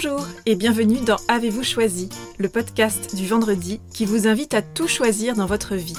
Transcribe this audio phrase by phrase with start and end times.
[0.00, 4.86] Bonjour et bienvenue dans Avez-vous choisi, le podcast du vendredi qui vous invite à tout
[4.86, 5.98] choisir dans votre vie.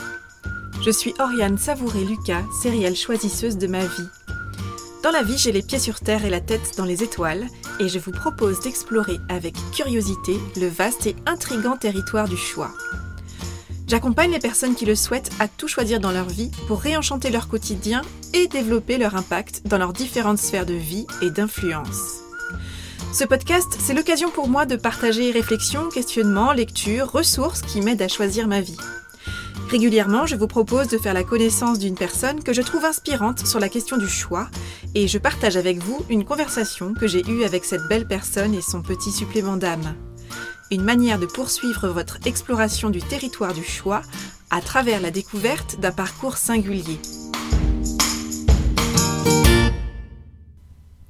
[0.86, 4.08] Je suis Oriane Savouré-Lucas, céréale choisisseuse de ma vie.
[5.04, 7.46] Dans la vie, j'ai les pieds sur terre et la tête dans les étoiles,
[7.82, 12.72] et je vous propose d'explorer avec curiosité le vaste et intrigant territoire du choix.
[13.86, 17.50] J'accompagne les personnes qui le souhaitent à tout choisir dans leur vie pour réenchanter leur
[17.50, 22.29] quotidien et développer leur impact dans leurs différentes sphères de vie et d'influence.
[23.12, 28.08] Ce podcast, c'est l'occasion pour moi de partager réflexions, questionnements, lectures, ressources qui m'aident à
[28.08, 28.78] choisir ma vie.
[29.72, 33.60] Régulièrement, je vous propose de faire la connaissance d'une personne que je trouve inspirante sur
[33.60, 34.48] la question du choix
[34.94, 38.62] et je partage avec vous une conversation que j'ai eue avec cette belle personne et
[38.62, 39.96] son petit supplément d'âme.
[40.70, 44.04] Une manière de poursuivre votre exploration du territoire du choix
[44.52, 47.00] à travers la découverte d'un parcours singulier.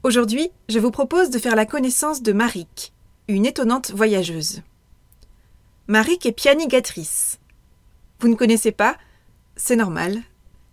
[0.02, 2.94] Aujourd'hui, je vous propose de faire la connaissance de Marik,
[3.28, 4.62] une étonnante voyageuse.
[5.88, 7.38] Marik est pianigatrice.
[8.22, 8.96] Vous ne connaissez pas?
[9.58, 10.22] C'est normal,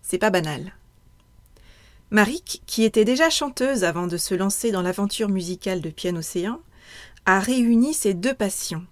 [0.01, 0.71] c'est pas banal.
[2.09, 6.61] Marik, qui était déjà chanteuse avant de se lancer dans l'aventure musicale de Piano-Océan,
[7.25, 8.85] a réuni ses deux passions,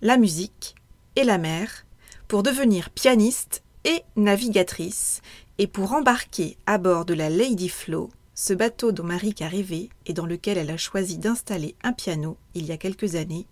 [0.00, 0.74] la musique
[1.16, 1.84] et la mer,
[2.28, 5.20] pour devenir pianiste et navigatrice,
[5.58, 9.90] et pour embarquer à bord de la Lady Flow ce bateau dont Marie a rêvé
[10.06, 13.46] et dans lequel elle a choisi d'installer un piano il y a quelques années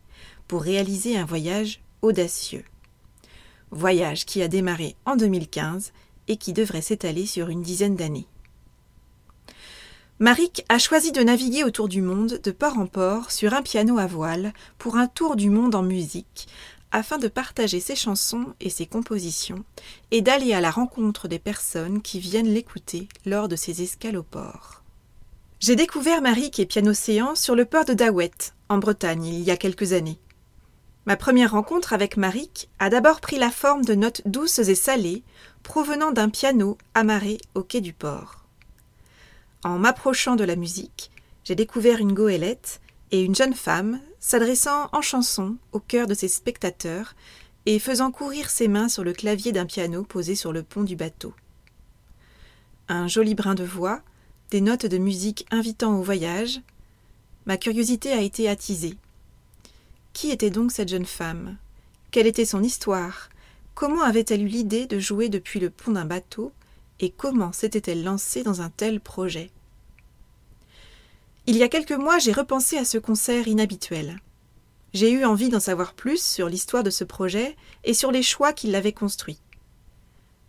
[0.49, 2.65] pour réaliser un voyage audacieux.
[3.71, 5.93] Voyage qui a démarré en 2015
[6.29, 8.27] et qui devrait s'étaler sur une dizaine d'années.
[10.19, 13.99] Marik a choisi de naviguer autour du monde de port en port sur un piano
[13.99, 16.47] à voile pour un tour du monde en musique
[16.93, 19.65] afin de partager ses chansons et ses compositions
[20.11, 24.23] et d'aller à la rencontre des personnes qui viennent l'écouter lors de ses escales au
[24.23, 24.83] port.
[25.59, 28.31] J'ai découvert Marik et Pianocéan sur le port de Dawet,
[28.69, 30.19] en Bretagne, il y a quelques années.
[31.07, 35.25] Ma première rencontre avec Marik a d'abord pris la forme de notes douces et salées
[35.63, 38.45] provenant d'un piano amarré au quai du port.
[39.65, 41.11] En m'approchant de la musique,
[41.45, 42.81] j'ai découvert une goélette
[43.11, 47.15] et une jeune femme s'adressant en chanson au cœur de ses spectateurs
[47.67, 50.95] et faisant courir ses mains sur le clavier d'un piano posé sur le pont du
[50.95, 51.35] bateau.
[52.89, 54.01] Un joli brin de voix,
[54.51, 56.61] des notes de musique invitant au voyage,
[57.47, 58.97] ma curiosité a été attisée.
[60.13, 61.57] Qui était donc cette jeune femme?
[62.13, 63.29] Quelle était son histoire?
[63.75, 66.53] Comment avait-elle eu l'idée de jouer depuis le pont d'un bateau?
[67.01, 69.51] Et comment s'était-elle lancée dans un tel projet?
[71.47, 74.19] Il y a quelques mois, j'ai repensé à ce concert inhabituel.
[74.95, 78.53] J'ai eu envie d'en savoir plus sur l'histoire de ce projet et sur les choix
[78.53, 79.41] qui l'avaient construit.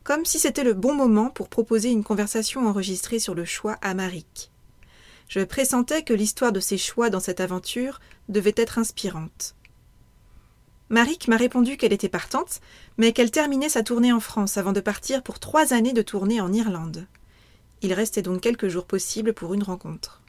[0.03, 3.93] Comme si c'était le bon moment pour proposer une conversation enregistrée sur le choix à
[3.93, 4.51] Marik.
[5.29, 9.55] Je pressentais que l'histoire de ses choix dans cette aventure devait être inspirante.
[10.89, 12.59] Marik m'a répondu qu'elle était partante,
[12.97, 16.41] mais qu'elle terminait sa tournée en France avant de partir pour trois années de tournée
[16.41, 17.07] en Irlande.
[17.81, 20.22] Il restait donc quelques jours possibles pour une rencontre.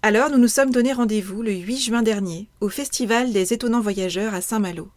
[0.00, 4.32] Alors nous nous sommes donné rendez-vous le 8 juin dernier au Festival des étonnants voyageurs
[4.32, 4.88] à Saint-Malo.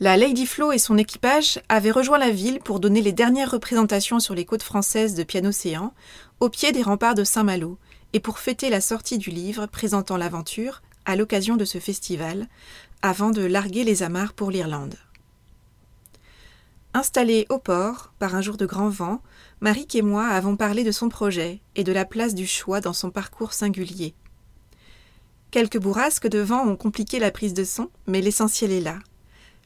[0.00, 4.20] La Lady Flo et son équipage avaient rejoint la ville pour donner les dernières représentations
[4.20, 5.92] sur les côtes françaises de Piano-Océan,
[6.40, 7.76] au pied des remparts de Saint-Malo,
[8.14, 12.48] et pour fêter la sortie du livre présentant l'aventure à l'occasion de ce festival,
[13.02, 14.96] avant de larguer les amarres pour l'Irlande.
[16.94, 19.20] Installé au port, par un jour de grand vent,
[19.62, 22.94] Marik et moi avons parlé de son projet et de la place du choix dans
[22.94, 24.14] son parcours singulier.
[25.50, 28.98] Quelques bourrasques de vent ont compliqué la prise de son, mais l'essentiel est là.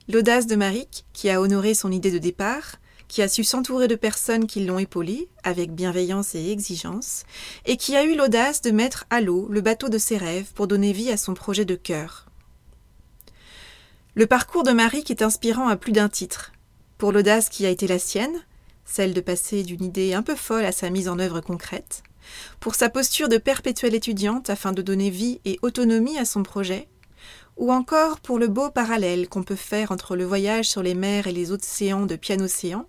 [0.09, 3.95] L'audace de Marik, qui a honoré son idée de départ, qui a su s'entourer de
[3.95, 7.23] personnes qui l'ont épaulé, avec bienveillance et exigence,
[7.65, 10.67] et qui a eu l'audace de mettre à l'eau le bateau de ses rêves pour
[10.67, 12.27] donner vie à son projet de cœur.
[14.15, 16.53] Le parcours de Marik est inspirant à plus d'un titre,
[16.99, 18.43] pour l'audace qui a été la sienne,
[18.85, 22.03] celle de passer d'une idée un peu folle à sa mise en œuvre concrète,
[22.61, 26.89] pour sa posture de perpétuelle étudiante afin de donner vie et autonomie à son projet,
[27.57, 31.27] ou encore pour le beau parallèle qu'on peut faire entre le voyage sur les mers
[31.27, 32.87] et les océans de Piano-Océan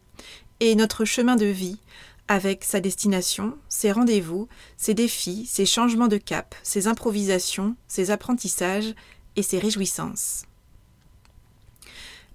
[0.60, 1.80] et notre chemin de vie,
[2.28, 8.96] avec sa destination, ses rendez-vous, ses défis, ses changements de cap, ses improvisations, ses apprentissages
[9.36, 10.44] et ses réjouissances.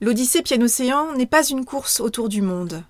[0.00, 2.84] L'Odyssée Piano-Océan n'est pas une course autour du monde.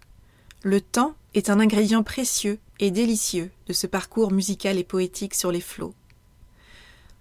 [0.63, 5.51] Le temps est un ingrédient précieux et délicieux de ce parcours musical et poétique sur
[5.51, 5.95] les flots.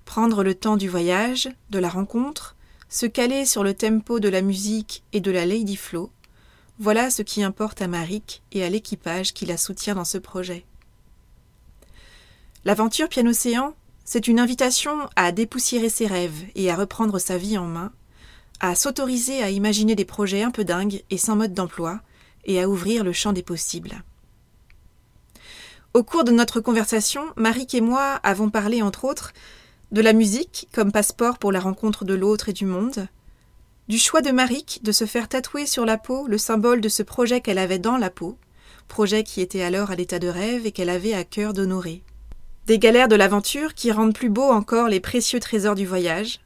[0.04, 2.58] Prendre le temps du voyage, de la rencontre,
[2.90, 6.12] se caler sur le tempo de la musique et de la Lady Flow,
[6.80, 10.66] voilà ce qui importe à Marik et à l'équipage qui la soutient dans ce projet.
[12.66, 17.68] L'aventure Piano-Océan, C'est une invitation à dépoussiérer ses rêves et à reprendre sa vie en
[17.68, 17.92] main,
[18.60, 22.02] à s'autoriser à imaginer des projets un peu dingues et sans mode d'emploi,
[22.50, 24.04] et à ouvrir le champ des possibles.
[25.94, 29.34] Au cours de notre conversation, Marik et moi avons parlé, entre autres,
[29.92, 33.08] de la musique comme passeport pour la rencontre de l'autre et du monde,
[33.88, 37.04] du choix de Marik de se faire tatouer sur la peau le symbole de ce
[37.04, 38.38] projet qu'elle avait dans la peau,
[38.88, 42.04] projet qui était alors à l'état de rêve et qu'elle avait à cœur d'honorer,
[42.66, 46.40] des galères de l'aventure qui rendent plus beaux encore les précieux trésors du voyage,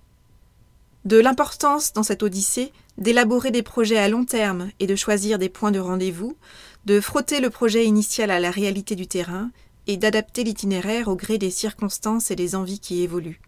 [1.05, 5.49] de l'importance dans cette odyssée d'élaborer des projets à long terme et de choisir des
[5.49, 6.37] points de rendez-vous,
[6.85, 9.51] de frotter le projet initial à la réalité du terrain
[9.87, 13.41] et d'adapter l'itinéraire au gré des circonstances et des envies qui évoluent.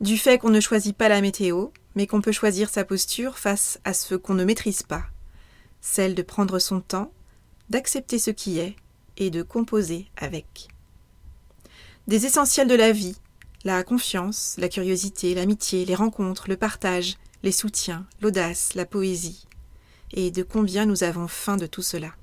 [0.00, 3.78] Du fait qu'on ne choisit pas la météo, mais qu'on peut choisir sa posture face
[3.84, 5.04] à ce qu'on ne maîtrise pas,
[5.80, 7.12] celle de prendre son temps,
[7.68, 8.76] d'accepter ce qui est
[9.16, 10.68] et de composer avec
[12.06, 13.16] des essentiels de la vie,
[13.62, 19.46] la confiance, la curiosité, l'amitié, les rencontres, le partage, les soutiens, l'audace, la poésie,
[20.12, 22.14] et de combien nous avons faim de tout cela.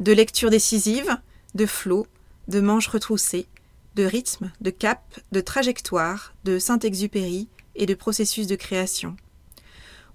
[0.00, 1.18] De lecture décisive,
[1.54, 2.06] de flot,
[2.48, 3.46] de manches retroussées,
[3.96, 5.02] de rythme, de cap,
[5.32, 9.16] de trajectoire, de Saint-Exupéry et de processus de création.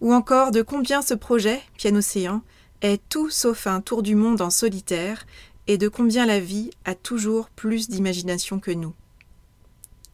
[0.01, 2.41] Ou encore de combien ce projet, Piano-Océan,
[2.81, 5.25] est tout sauf un tour du monde en solitaire
[5.67, 8.93] et de combien la vie a toujours plus d'imagination que nous.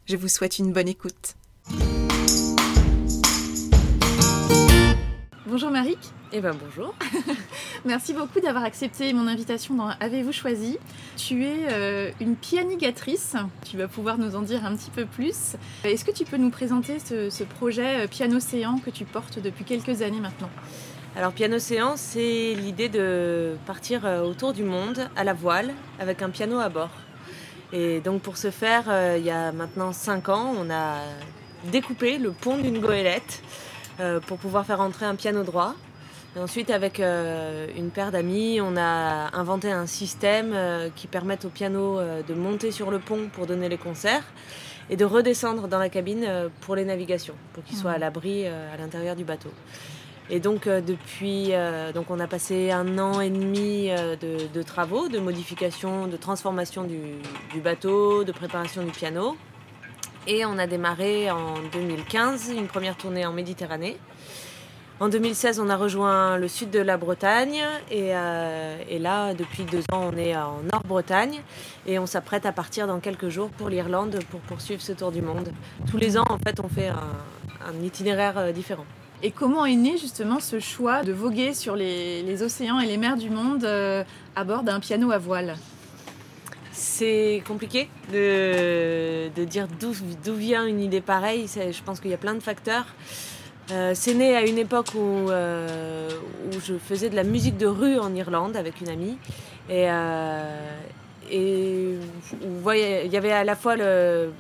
[0.06, 1.36] Je vous souhaite une bonne écoute.
[5.52, 6.00] Bonjour Marik.
[6.32, 6.96] Eh ben bonjour.
[7.86, 10.78] Merci beaucoup d'avoir accepté mon invitation dans Avez-vous choisi
[11.18, 13.36] Tu es euh, une pianigatrice.
[13.70, 15.58] Tu vas pouvoir nous en dire un petit peu plus.
[15.84, 19.40] Est-ce que tu peux nous présenter ce, ce projet euh, Piano Océan que tu portes
[19.40, 20.50] depuis quelques années maintenant?
[21.18, 26.22] Alors Piano Océan, c'est l'idée de partir euh, autour du monde à la voile avec
[26.22, 26.92] un piano à bord.
[27.74, 28.86] Et donc pour ce faire,
[29.18, 31.00] il y a maintenant 5 ans, on a
[31.72, 33.42] découpé le pont d'une goélette
[34.28, 35.76] pour pouvoir faire entrer un piano droit.
[36.38, 40.56] Ensuite, avec une paire d'amis, on a inventé un système
[40.96, 44.24] qui permet au piano de monter sur le pont pour donner les concerts
[44.90, 46.26] et de redescendre dans la cabine
[46.62, 49.52] pour les navigations, pour qu'il soit à l'abri à l'intérieur du bateau.
[50.32, 50.82] Et donc euh,
[51.22, 56.84] euh, on a passé un an et demi euh, de, travaux, de modification, de transformation
[56.84, 59.36] du, bateau, de préparation du piano.
[60.28, 63.98] Et on a démarré en 2015 une première tournée en Méditerranée.
[65.00, 68.10] En 2016, on a rejoint le sud de la Bretagne et,
[69.00, 71.42] là, depuis deux ans, on est en Nord-Bretagne
[71.88, 75.24] et on s'apprête à partir dans quelques jours pour l'Irlande pour poursuivre ce tour du
[75.24, 75.52] monde.
[75.90, 78.86] Tous les ans, en fait, on fait un itinéraire différent.
[79.24, 83.18] Et comment est né justement ce choix de voguer sur les, océans et les mers
[83.18, 84.04] du monde euh,
[84.36, 85.56] à bord d'un piano à voile?
[86.72, 91.48] C'est compliqué de, dire d'où vient une idée pareille.
[91.48, 92.86] Je pense qu'il y a plein de facteurs.
[93.72, 96.10] Euh, c'est né à une époque où, euh,
[96.48, 99.18] où, je faisais de la musique de rue en Irlande avec une amie.
[99.70, 99.88] Et,
[101.32, 101.96] et
[102.54, 104.32] il y avait à la fois le,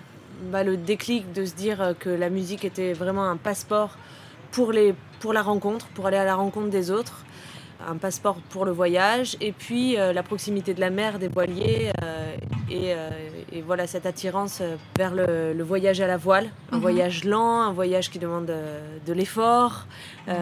[0.52, 3.98] bah, le déclic de se dire que la musique était vraiment un passeport
[4.52, 4.74] pour
[5.34, 7.24] la rencontre, pour aller à la rencontre des autres,
[7.88, 11.92] un passeport pour le voyage, et puis euh, la proximité de la mer, des voiliers,
[12.04, 12.36] euh,
[12.72, 13.10] euh,
[13.52, 14.62] et, voilà cette attirance
[14.98, 16.82] vers le, voyage à la voile, un mhm.
[16.82, 18.52] voyage lent, un voyage qui demande
[19.06, 19.86] de l'effort,
[20.28, 20.36] mhm.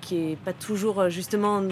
[0.00, 1.62] qui est pas toujours justement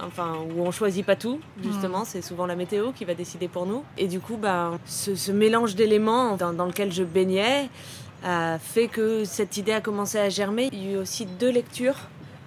[0.00, 3.66] enfin où on choisit pas tout justement c'est souvent la météo qui va décider pour
[3.66, 7.68] nous et du coup ben, ce, mélange d'éléments dans, lequel je baignais
[8.24, 10.70] a fait que cette idée a commencé à germer.
[10.72, 11.96] Il y a eu aussi deux lectures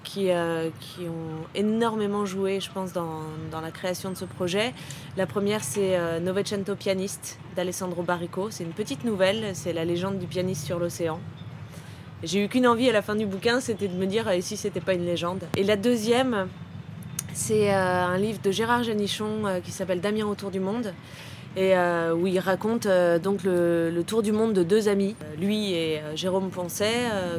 [0.04, 4.74] qui, euh, qui ont énormément joué, je pense, dans, dans, la création de ce projet.
[5.18, 8.50] La première, c'est euh, Novecento Pianiste d'Alessandro Barrico.
[8.50, 11.20] C'est une petite nouvelle, c'est la légende du pianiste sur l'océan.
[12.24, 14.82] J'ai eu qu'une envie à la fin du bouquin, c'était de me dire si c'était
[14.82, 15.44] pas une légende?
[15.58, 16.48] Et la deuxième,
[17.34, 20.94] c'est euh, un livre de Gérard Genichon qui s'appelle Damien autour du monde
[21.58, 25.74] et euh, où il raconte euh, donc le, tour du monde de deux amis, lui
[25.74, 26.94] et euh, Jérôme Poncet,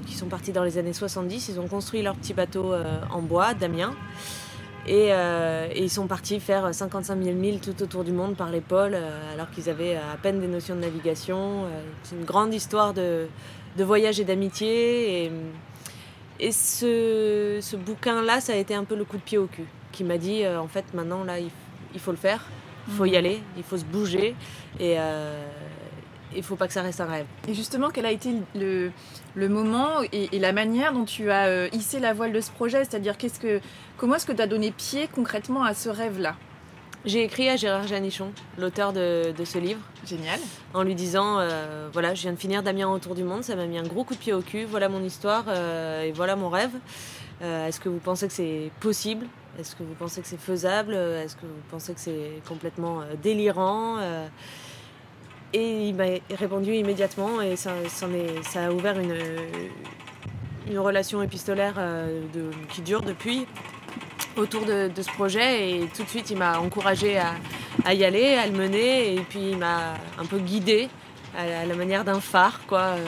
[0.06, 1.48] qui sont partis dans les années 70.
[1.48, 2.74] Ils ont construit leur petit bateau
[3.10, 3.94] en bois, Damien.
[4.86, 5.10] Et,
[5.76, 8.96] ils sont partis faire 55 000 milles tout autour du monde par les pôles,
[9.32, 11.64] alors qu'ils avaient à peine des notions de navigation.
[12.02, 13.26] C'est une grande histoire de,
[13.78, 15.30] voyage et d'amitié.
[16.40, 20.04] Et, ce bouquin-là, ça a été un peu le coup de pied au cul, qui
[20.04, 22.44] m'a dit, en fait, maintenant, là, il faut le faire.
[22.88, 24.34] Il faut y aller, il faut se bouger
[24.80, 25.46] et euh,
[26.34, 27.26] il ne faut pas que ça reste un rêve.
[27.48, 28.90] Et justement, quel a été le,
[29.34, 32.84] le moment et, la manière dont tu as euh, hissé la voile de ce projet?
[32.84, 33.60] C'est-à-dire, qu'est-ce que,
[33.96, 36.36] comment est-ce que tu as donné pied concrètement à ce rêve-là?
[37.04, 39.80] J'ai écrit à Gérard Janichon, l'auteur de, ce livre.
[40.06, 40.38] Génial.
[40.72, 43.66] En lui disant euh, voilà, je viens de finir Damien autour du monde, ça m'a
[43.66, 46.48] mis un gros coup de pied au cul, voilà mon histoire euh, et voilà mon
[46.48, 46.70] rêve.
[47.40, 49.26] Est-ce que vous pensez que c'est possible?
[49.58, 50.94] Est-ce que vous pensez que c'est faisable?
[50.94, 53.98] Est-ce que vous pensez que c'est complètement délirant
[55.52, 57.72] Et il m'a répondu immédiatement et ça,
[58.56, 59.14] a ouvert une,
[60.68, 61.74] une relation épistolaire
[62.32, 63.46] de, qui dure depuis
[64.36, 65.70] autour de, ce projet.
[65.70, 67.18] Et tout de suite il m'a encouragé
[67.84, 69.14] à, y aller, à le mener.
[69.14, 70.88] Et puis il m'a un peu guidé
[71.36, 73.06] à la manière d'un phare quoi, euh,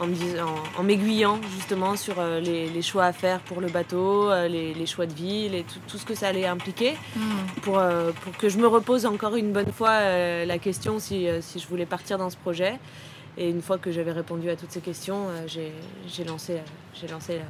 [0.00, 5.06] en m'aiguillant justement sur euh, les, choix à faire pour le bateau, euh, les, choix
[5.06, 7.60] de ville et tout, ce que ça allait impliquer hmm.
[7.62, 7.82] pour,
[8.22, 10.00] pour que je me repose encore une bonne fois
[10.44, 12.78] la question si, si, je voulais partir dans ce projet.
[13.38, 16.58] Et une fois que j'avais répondu à toutes ces questions, j'ai lancé,
[17.08, 17.40] lancé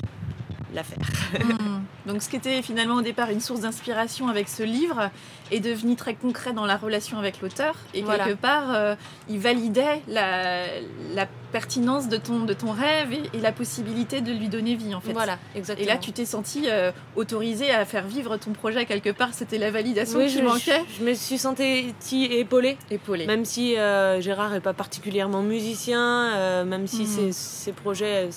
[0.75, 0.99] l'affaire.
[1.41, 1.81] Hmm.
[2.07, 5.11] Donc ce qui était finalement au départ une source d'inspiration avec ce livre
[5.51, 8.95] est devenu très concret dans la relation avec l'auteur et quelque part euh,
[9.29, 14.77] il validait la, pertinence de ton, de ton rêve et, la possibilité de lui donner
[14.77, 15.13] vie en fait.
[15.13, 15.85] Voilà, exactement.
[15.85, 19.59] Et là tu t'es senti euh, autorisé à faire vivre ton projet quelque part, c'était
[19.59, 20.83] la validation qui je, manquait.
[20.99, 21.93] Je, me suis sentie
[22.25, 22.79] épaulée.
[22.91, 23.27] Épaulée.
[23.27, 27.33] Même si euh, Gérard n'est pas particulièrement musicien, même si hmm.
[27.33, 28.29] ses, projets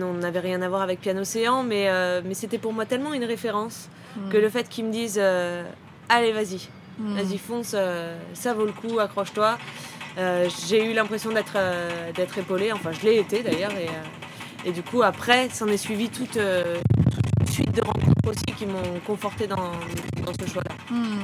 [0.00, 3.12] on n'avait rien à voir avec Piano Océan, mais, euh, mais c'était pour moi tellement
[3.14, 3.88] une référence
[4.30, 5.64] que le fait qu'ils me disent euh,
[6.08, 6.68] Allez, vas-y,
[6.98, 7.14] hmm.
[7.14, 9.58] vas-y, fonce, euh, ça vaut le coup, accroche-toi.
[10.68, 11.56] j'ai eu l'impression d'être
[12.14, 16.10] d'être épaulée, enfin, je l'ai été d'ailleurs, et, et, du coup, après, s'en est suivi
[16.10, 19.72] toute, une suite de rencontres aussi qui m'ont conforté dans,
[20.24, 20.74] dans ce choix-là.
[20.90, 21.22] Hmm.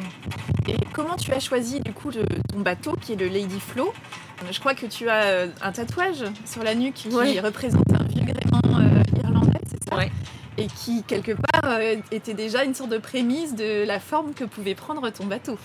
[0.67, 3.93] Et comment tu as choisi du coup ton bateau qui est le Lady Flow
[4.51, 7.98] Je crois que tu as un tatouage sur la nuque qui représente
[10.59, 14.45] et qui, quelque part, euh, était déjà une sorte de prémisse de la forme que
[14.45, 15.57] pouvait prendre ton bateau.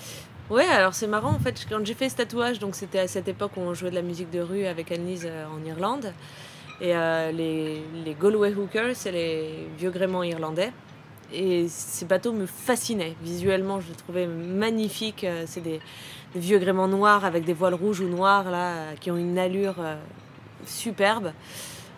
[0.50, 3.28] Ouais, alors c'est marrant en fait, quand j'ai fait ce tatouage, donc c'était à cette
[3.28, 6.14] époque où on jouait de la musique de rue avec Annelise euh, en Irlande.
[6.80, 10.72] Et euh, les, les Galway Hookers, c'est les vieux gréments irlandais.
[11.32, 13.16] Et ces bateaux me fascinaient.
[13.24, 15.26] Visuellement, je les trouvais magnifiques.
[15.48, 15.80] C'est des,
[16.36, 19.76] vieux gréments noirs avec des voiles rouges ou noires là, qui ont une allure
[20.66, 21.32] superbe.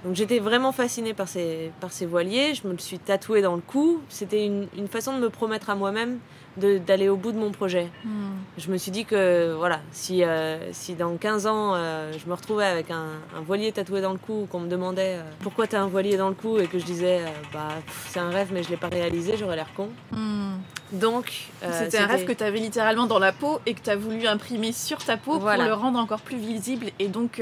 [0.05, 3.55] Donc j'étais vraiment fascinée par ces, par ces voiliers, je me le suis tatoué dans
[3.55, 4.01] le cou.
[4.07, 6.19] C'était une, une façon de me promettre à moi-même
[6.57, 7.89] d'aller au bout de mon projet.
[8.05, 8.35] Hmm.
[8.57, 12.33] Je me suis dit que voilà, si, euh, si dans 15 ans euh, je me
[12.33, 15.75] retrouvais avec un, un, voilier tatoué dans le cou, qu'on me demandait euh, pourquoi tu
[15.75, 17.21] as un voilier dans le cou et que je disais
[17.51, 17.69] bah
[18.07, 19.89] c'est un rêve mais je l'ai pas réalisé, j'aurais l'air con.
[20.11, 20.53] Hmm.
[20.93, 23.97] Donc c'était un rêve que tu avais littéralement dans la peau et que tu as
[23.97, 27.41] voulu imprimer sur ta peau pour le rendre encore plus visible et donc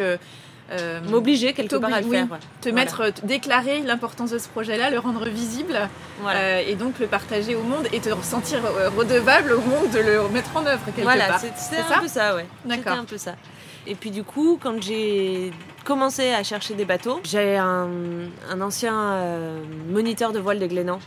[0.71, 2.27] euh, m'obliger quelque part à le faire.
[2.61, 5.77] Te mettre, euh, déclarer l'importance de ce projet-là, le rendre visible
[6.25, 8.61] euh, et donc le partager au monde et te sentir
[8.97, 11.41] redevable au monde de le mettre en œuvre quelque voilà, part.
[11.41, 12.45] c'est un peu ça, ouais.
[12.65, 12.93] D'accord.
[12.93, 13.35] un peu ça.
[13.85, 15.51] Et puis du coup, quand j'ai
[15.83, 17.89] commencé à chercher des bateaux, j'ai un,
[18.49, 19.19] un, ancien
[19.89, 20.99] moniteur de voile de Glénan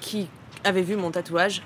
[0.00, 0.28] qui
[0.64, 1.62] avait vu mon tatouage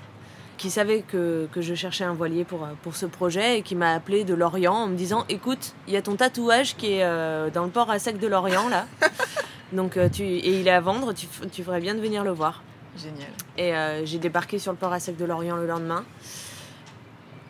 [0.56, 3.92] qui savait que, que, je cherchais un voilier pour, pour ce projet et qui m'a
[3.92, 7.50] appelé de Lorient en me disant écoute, il y a ton tatouage qui est euh,
[7.50, 8.86] dans le port à sec de Lorient là.
[9.72, 12.30] Donc euh, tu et il est à vendre, tu, tu ferais bien de venir le
[12.30, 12.62] voir.
[12.96, 13.30] Génial.
[13.56, 16.04] Et euh, j'ai débarqué sur le port à sec de Lorient le lendemain.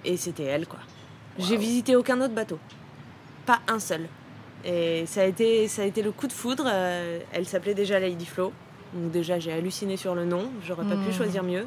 [0.05, 0.81] Et c'était elle quoi.
[1.39, 2.59] J'ai visité aucun autre bateau.
[3.47, 4.09] Pas un seul.
[4.65, 6.69] Et ça a été, ça a été le coup de foudre.
[6.69, 8.53] elle s'appelait déjà Lady Flo.
[8.95, 10.51] Donc déjà j'ai halluciné sur le nom.
[10.65, 11.13] J'aurais pas pu hmm.
[11.13, 11.67] choisir mieux.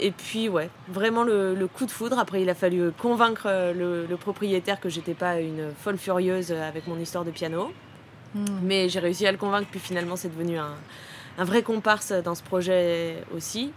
[0.00, 2.18] Et puis, ouais, vraiment le, coup de foudre.
[2.18, 6.86] Après, il a fallu convaincre euh, le, propriétaire que j'étais pas une folle furieuse avec
[6.86, 7.72] mon histoire de piano.
[8.34, 8.44] Hmm.
[8.62, 10.74] Mais j'ai réussi à le convaincre, puis finalement, c'est devenu un,
[11.44, 13.72] vrai comparse dans ce projet aussi.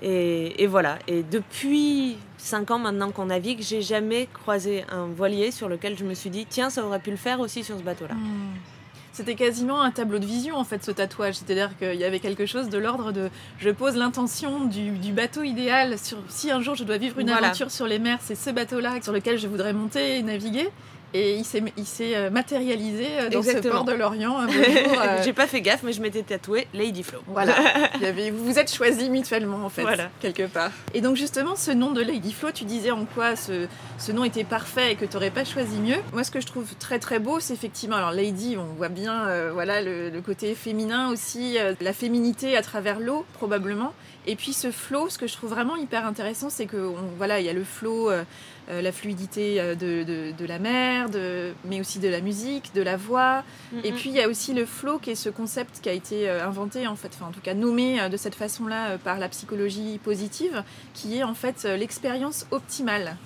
[0.00, 0.98] Et, voilà.
[1.08, 6.04] Et depuis 5 ans maintenant qu'on navigue, j'ai jamais croisé un voilier sur lequel je
[6.04, 8.14] me suis dit, tiens, ça aurait pu le faire aussi sur ce bateau-là.
[8.14, 8.54] Hmm.
[9.18, 11.34] C'était quasiment un tableau de vision en fait ce tatouage.
[11.34, 15.98] C'est-à-dire qu'il y avait quelque chose de l'ordre de je pose l'intention du, bateau idéal
[15.98, 19.02] sur si un jour je dois vivre une aventure sur les mers, c'est ce bateau-là
[19.02, 20.68] sur lequel je voudrais monter et naviguer.
[21.14, 24.38] Et il s'est, il s'est euh, matérialisé euh, dans ce port de Lorient.
[24.98, 25.22] Euh.
[25.24, 27.20] J'ai pas fait gaffe, mais je m'étais tatoué Lady Flow.
[27.26, 27.54] Voilà.
[28.32, 29.84] vous vous êtes choisis mutuellement, en fait,
[30.20, 30.70] quelque part.
[30.92, 33.66] Et donc, justement, ce nom de Lady Flow, tu disais en quoi ce,
[33.98, 35.98] ce nom était parfait et que tu n'aurais pas choisi mieux.
[36.12, 39.28] Moi, ce que je trouve très très beau, c'est effectivement, alors Lady, on voit bien
[39.52, 43.94] voilà, le, côté féminin aussi, la féminité à travers l'eau, probablement.
[44.26, 47.46] Et puis ce flow, ce que je trouve vraiment hyper intéressant, c'est que voilà, il
[47.46, 48.10] y a le flow,
[48.68, 52.74] euh, euh, la fluidité euh, de, de, la mer, de, mais aussi de la musique,
[52.74, 53.42] de la voix.
[53.84, 56.28] Et puis il y a aussi le flow, qui est ce concept qui a été
[56.28, 60.62] inventé, en fait, enfin en tout cas nommé de cette façon-là par la psychologie positive,
[60.94, 63.16] qui est en fait l'expérience optimale.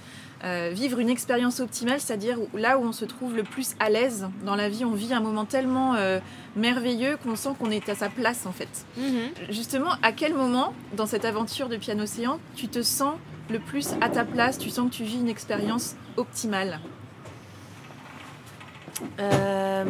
[0.45, 4.27] Euh, vivre une expérience optimale, c'est-à-dire là où on se trouve le plus à l'aise
[4.45, 6.19] dans la vie, on vit un moment tellement euh,
[6.57, 8.85] merveilleux qu'on sent qu'on est à sa place en fait.
[8.97, 9.31] Mhm.
[9.51, 13.15] Justement, à quel moment dans cette aventure de piano océan tu te sens
[13.51, 16.81] le plus à ta place, tu sens que tu vis une expérience optimale?
[19.21, 19.85] Euh,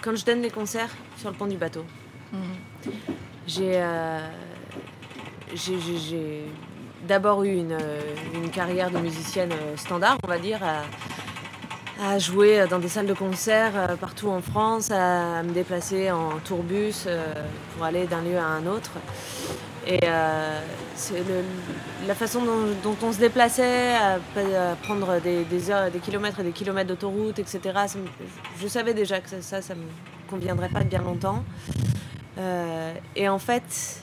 [0.00, 1.84] Quand je donne les concerts sur le pont du bateau.
[2.32, 2.40] Mhm.
[3.46, 3.82] J'ai
[5.54, 6.46] j'ai
[7.06, 8.00] d'abord eu une, euh,
[8.34, 13.14] une, carrière de musicienne euh, standard, on va dire, à, jouer dans des salles de
[13.14, 17.08] concert euh, partout en France, à, me déplacer en tourbus
[17.74, 18.92] pour aller d'un lieu à un autre.
[19.86, 20.00] Et
[20.96, 21.22] c'est
[22.08, 22.42] la façon
[22.82, 24.18] dont, on se déplaçait, à,
[24.82, 27.60] prendre des, heures, des kilomètres et des kilomètres d'autoroute, etc.
[28.60, 29.86] je savais déjà que ça, ça, ne me
[30.28, 31.44] conviendrait pas de bien longtemps.
[33.14, 34.02] et en fait,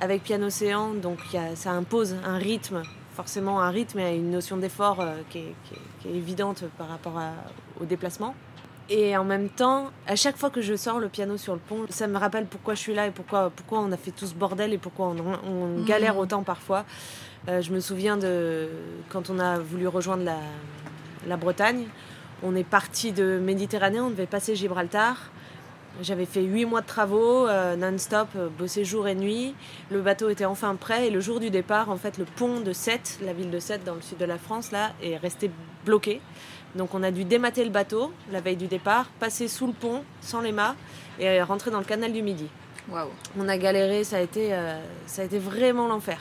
[0.00, 1.18] avec Piano Océan, donc
[1.54, 2.82] ça impose un rythme,
[3.14, 7.20] forcément un rythme et une notion d'effort euh, qui, est, évidente par rapport
[7.80, 8.34] au déplacement.
[8.90, 11.86] Et en même temps, à chaque fois que je sors le piano sur le pont,
[11.88, 14.34] ça me rappelle pourquoi je suis là et pourquoi, pourquoi on a fait tout ce
[14.34, 15.84] bordel et pourquoi on, mmh.
[15.86, 16.84] galère autant parfois.
[17.48, 18.68] Euh, je me souviens de
[19.08, 20.36] quand on a voulu rejoindre la,
[21.26, 21.86] la Bretagne.
[22.42, 25.30] On est parti de Méditerranée, on devait passer Gibraltar.
[26.02, 29.54] J'avais fait huit mois de travaux euh, non-stop, euh, bossé jour et nuit.
[29.90, 32.72] Le bateau était enfin prêt et le jour du départ, en fait, le pont de
[32.72, 35.50] Sète, la ville de Sète dans le sud de la France, là, est resté
[35.84, 36.20] bloqué.
[36.74, 40.02] Donc on a dû démater le bateau la veille du départ, passer sous le pont
[40.20, 40.74] sans les mâts
[41.20, 42.48] et rentrer dans le canal du Midi.
[42.90, 43.08] Waouh.
[43.38, 46.18] On a galéré, ça a été, euh, ça a été vraiment l'enfer.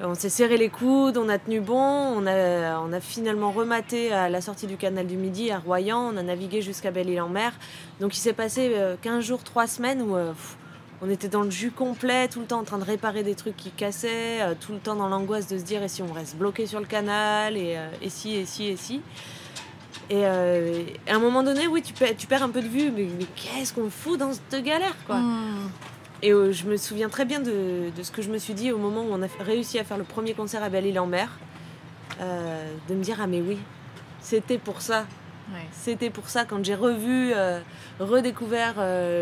[0.00, 4.40] On s'est serré les coudes, on a tenu bon, on a, finalement rematé à la
[4.40, 7.52] sortie du canal du Midi à Royan, on a navigué jusqu'à Belle-Île-en-Mer.
[8.00, 10.32] Donc il s'est passé 15 euh, jours, 3 semaines où euh,
[11.00, 13.56] on était dans le jus complet, tout le temps en train de réparer des trucs
[13.56, 16.36] qui cassaient, euh, tout le temps dans l'angoisse de se dire et si on reste
[16.36, 19.00] bloqué sur le canal, et, si, et si, et si.
[20.10, 23.06] Et à un moment donné, oui, tu, perds, tu perds un peu de vue, mais,
[23.36, 25.70] qu'est-ce qu'on fout dans cette galère, quoi hmm.
[26.24, 28.78] Et euh, je me souviens très bien de, ce que je me suis dit au
[28.78, 31.28] moment où on a réussi à faire le premier concert à Belle-Île-en-Mer.
[32.22, 33.58] Euh, de me dire, ah mais oui,
[34.22, 35.04] c'était pour ça.
[35.72, 37.60] C'était pour ça, quand j'ai revu, euh,
[38.00, 38.76] redécouvert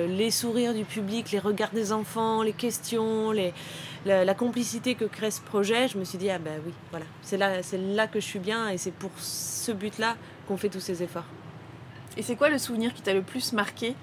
[0.06, 3.52] les sourires du public, les regards des enfants, les questions, les,
[4.06, 7.36] la, complicité que crée ce projet, je me suis dit, ah ben oui, voilà, c'est
[7.36, 11.02] là, là que je suis bien et c'est pour ce but-là qu'on fait tous ces
[11.02, 11.26] efforts.
[12.16, 13.96] Et c'est quoi le souvenir qui t'a le plus marqué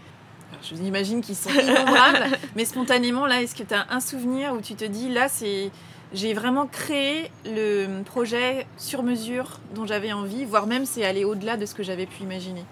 [0.62, 4.54] je vous imagine qu'ils sont innombrables, mais spontanément, là, est-ce que tu as un souvenir
[4.54, 5.72] où tu te dis, là, c'est
[6.12, 11.56] j'ai vraiment créé le projet sur mesure dont j'avais envie, voire même c'est aller au-delà
[11.56, 12.66] de ce que j'avais pu imaginer?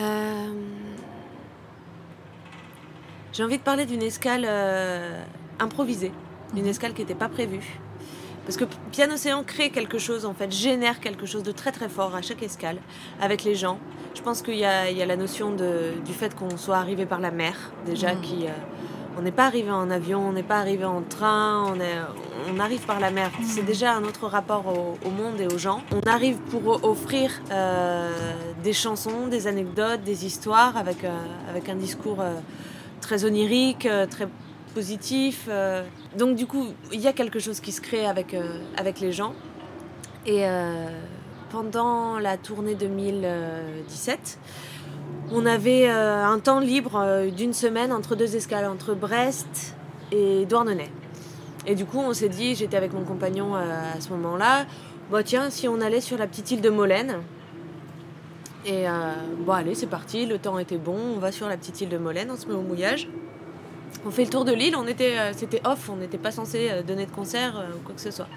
[0.00, 0.52] Euh,
[3.34, 5.20] J'ai envie de parler d'une escale euh,
[5.58, 6.12] improvisée,
[6.52, 6.70] d'une mhm.
[6.70, 7.80] escale qui n'était pas prévue.
[8.44, 11.88] Parce que Piano Océan crée quelque chose, en fait, génère quelque chose de très très
[11.88, 12.76] fort à chaque escale,
[13.20, 13.78] avec les gens.
[14.14, 17.72] Je pense qu'il y, a, la notion du fait qu'on soit arrivé par la mer,
[17.86, 18.20] déjà, mm.
[18.20, 18.46] qui.
[18.46, 18.50] Euh,
[19.16, 21.98] on n'est pas arrivé en avion, on n'est pas arrivé en train, on, est,
[22.52, 23.30] on arrive par la mer.
[23.46, 23.66] C'est mm.
[23.66, 25.82] déjà un autre rapport au, monde et aux gens.
[25.92, 28.10] On arrive pour offrir euh,
[28.64, 31.16] des chansons, des anecdotes, des histoires avec, euh,
[31.48, 32.24] avec un discours
[33.00, 34.26] très onirique, très
[35.48, 35.84] Euh.
[36.16, 39.12] Donc du coup, il y a quelque chose qui se crée avec, euh, avec les
[39.12, 39.34] gens.
[40.26, 40.88] Et euh,
[41.50, 44.38] pendant la tournée 2017,
[45.32, 49.74] on avait un temps libre d'une semaine entre deux escales, entre Brest
[50.12, 50.90] et Douarnenez.
[51.66, 54.66] Et du coup, on s'est dit, j'étais avec mon compagnon à ce moment-là,
[55.10, 57.16] bah tiens, si on allait sur la petite île de Molène.
[58.66, 58.84] Et
[59.46, 61.98] bon, allez, c'est parti, le temps était bon, on va sur la petite île de
[61.98, 63.08] Molène, on se met au mouillage.
[64.06, 66.68] On fait le tour de l'île, on était, euh, c'était off, on n'était pas censé
[66.70, 68.28] euh, donner de concert euh, ou quoi que ce soit.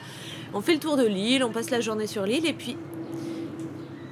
[0.54, 2.78] On fait le tour de l'île, on passe la journée sur l'île et puis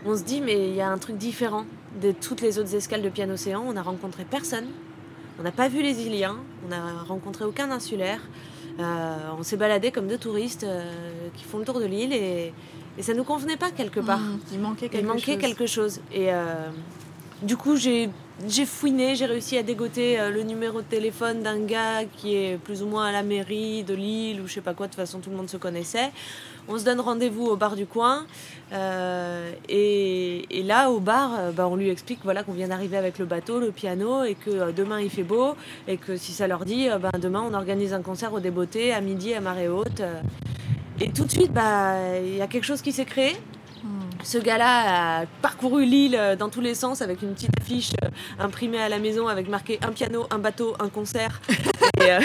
[0.06, 1.66] on se dit mais il y a un truc différent
[2.02, 3.64] de toutes les autres escales de Piano Océan.
[3.66, 4.66] On n'a rencontré personne,
[5.40, 8.20] on n'a pas vu les Iliens, on n'a rencontré aucun insulaire.
[8.78, 10.66] on s'est baladé comme deux touristes
[11.36, 12.54] qui font le tour de l'île et,
[12.98, 14.20] et ça nous convenait pas quelque part.
[14.20, 15.42] Mmh, il manquait quelque il manquait chose.
[15.42, 16.00] quelque chose.
[16.14, 16.30] Et
[17.42, 18.10] du coup, j'ai
[18.66, 22.82] fouiné, j'ai réussi à dégoter euh, le numéro de téléphone d'un gars qui est plus
[22.82, 24.88] ou moins à la mairie de Lille ou je sais pas quoi.
[24.88, 26.12] De toute façon, tout le monde se connaissait.
[26.68, 28.26] On se donne rendez-vous au bar du coin.
[28.72, 33.20] Euh, et, là, au bar, euh, bah, on lui explique voilà, qu'on vient d'arriver avec
[33.20, 35.56] le bateau, le piano, et que demain il fait beau.
[35.88, 39.02] Et que si ça leur dit, bah, demain on organise un concert au Débeauté à
[39.02, 40.02] midi à marée haute.
[41.02, 43.36] Et tout de suite, bah, il y a quelque chose qui s'est créé.
[44.26, 48.10] Ce gars-là a parcouru l'île euh, dans tous les sens avec une petite affiche euh,
[48.40, 51.40] imprimée à la maison avec marqué un piano, un bateau, un concert.
[52.02, 52.20] Et, euh,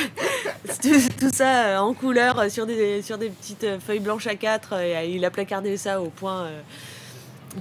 [1.20, 4.80] tout, ça en couleur sur des, sur des petites feuilles blanches à quatre.
[4.80, 6.48] Et il a placardé ça au point.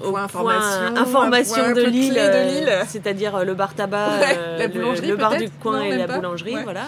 [0.01, 4.21] au point information, information de l'île, c'est-à-dire le bar tabac,
[4.57, 6.87] le, bar du coin et la boulangerie, voilà.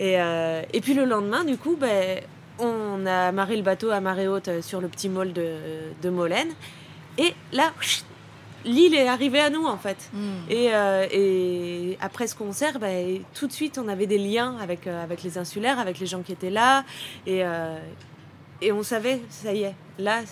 [0.00, 2.20] Et, et, puis le lendemain, du coup, ben,
[2.58, 5.56] on a amarré le bateau à marée haute euh, sur le petit môle de,
[6.02, 6.52] de Molène.
[7.18, 7.72] Et là,
[8.64, 10.10] l'île est arrivée à nous en fait.
[10.12, 10.32] Hmm.
[10.50, 12.88] Euh, et, après ce concert, bah,
[13.34, 16.22] tout de suite on avait des liens avec, euh, avec les insulaires, avec les gens
[16.22, 16.84] qui étaient là.
[17.26, 17.42] Et,
[18.60, 20.22] et on savait, ça y est, là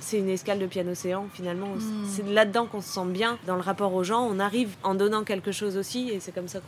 [0.00, 1.68] c'est une escale de piano océan finalement.
[1.68, 2.06] Hmm.
[2.08, 4.26] C'est là-dedans qu'on se sent bien dans le rapport aux gens.
[4.26, 6.60] On arrive en donnant quelque chose aussi et c'est comme ça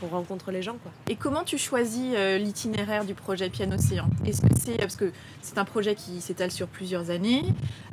[0.00, 0.76] qu'on rencontre les gens.
[0.82, 0.92] Quoi.
[1.08, 5.12] Et comment tu choisis euh, l'itinéraire du projet Piano Océan Est-ce que c'est parce que
[5.42, 7.44] c'est un projet qui s'étale sur plusieurs années,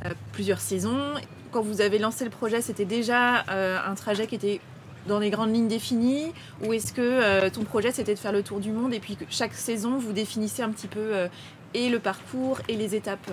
[0.05, 1.13] euh, plusieurs saisons.
[1.51, 4.61] Quand vous avez lancé le projet, c'était déjà euh, un trajet qui était
[5.07, 8.59] dans les grandes lignes définies Ou est-ce que ton projet c'était de faire le tour
[8.59, 11.27] du monde et puis que chaque saison vous définissez un petit peu
[11.75, 13.31] et le parcours et les étapes?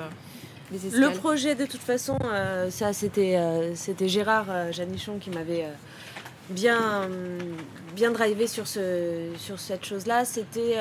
[0.72, 5.66] Le projet, de toute façon, euh, ça c'était euh, c'était Gérard euh, Janichon qui m'avait
[6.50, 7.08] bien
[7.94, 10.24] bien drivé sur ce sur cette chose-là.
[10.24, 10.76] C'était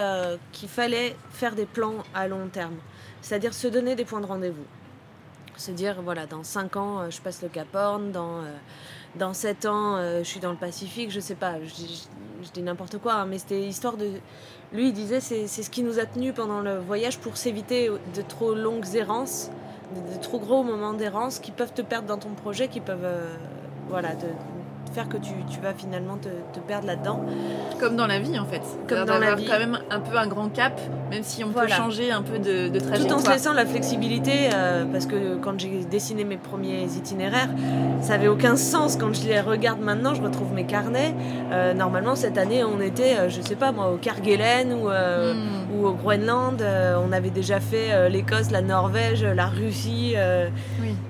[0.51, 2.75] qu'il fallait faire des plans à long terme,
[3.21, 4.65] c'est-à-dire se donner des points de rendez-vous,
[5.57, 8.41] se dire voilà dans 5 ans je passe le Cap Horn, dans
[9.15, 13.13] dans 7 ans je suis dans le Pacifique, je sais pas, je, dis n'importe quoi,
[13.13, 14.09] hein, mais c'était histoire de
[14.73, 18.21] lui, il disait c'est ce qui nous a tenus pendant le voyage pour s'éviter de
[18.21, 19.51] trop longues errances
[19.93, 23.35] des, trop gros moments d'errance qui peuvent te perdre dans ton projet, qui peuvent euh,
[23.89, 24.25] voilà, te,
[24.91, 27.21] faire que tu, tu vas finalement te, te perdre là-dedans.
[27.79, 28.61] Comme dans la vie en fait.
[28.87, 29.45] Comme dans la vie.
[29.45, 32.69] quand même un peu un grand cap, même si on peut changer un peu de,
[32.69, 33.17] de trajectoire.
[33.17, 37.49] Tout en se laissant la flexibilité, euh, parce que quand j'ai dessiné mes premiers itinéraires,
[38.01, 38.97] ça avait aucun sens.
[38.97, 41.13] Quand je les regarde maintenant, je retrouve mes carnets.
[41.51, 45.60] Euh, normalement, cette année, on était, je sais pas moi, au Kerguelen ou, hmm.
[45.73, 46.61] Ou au Groenland.
[46.61, 50.15] on avait déjà fait l'Écosse, la Norvège, la Russie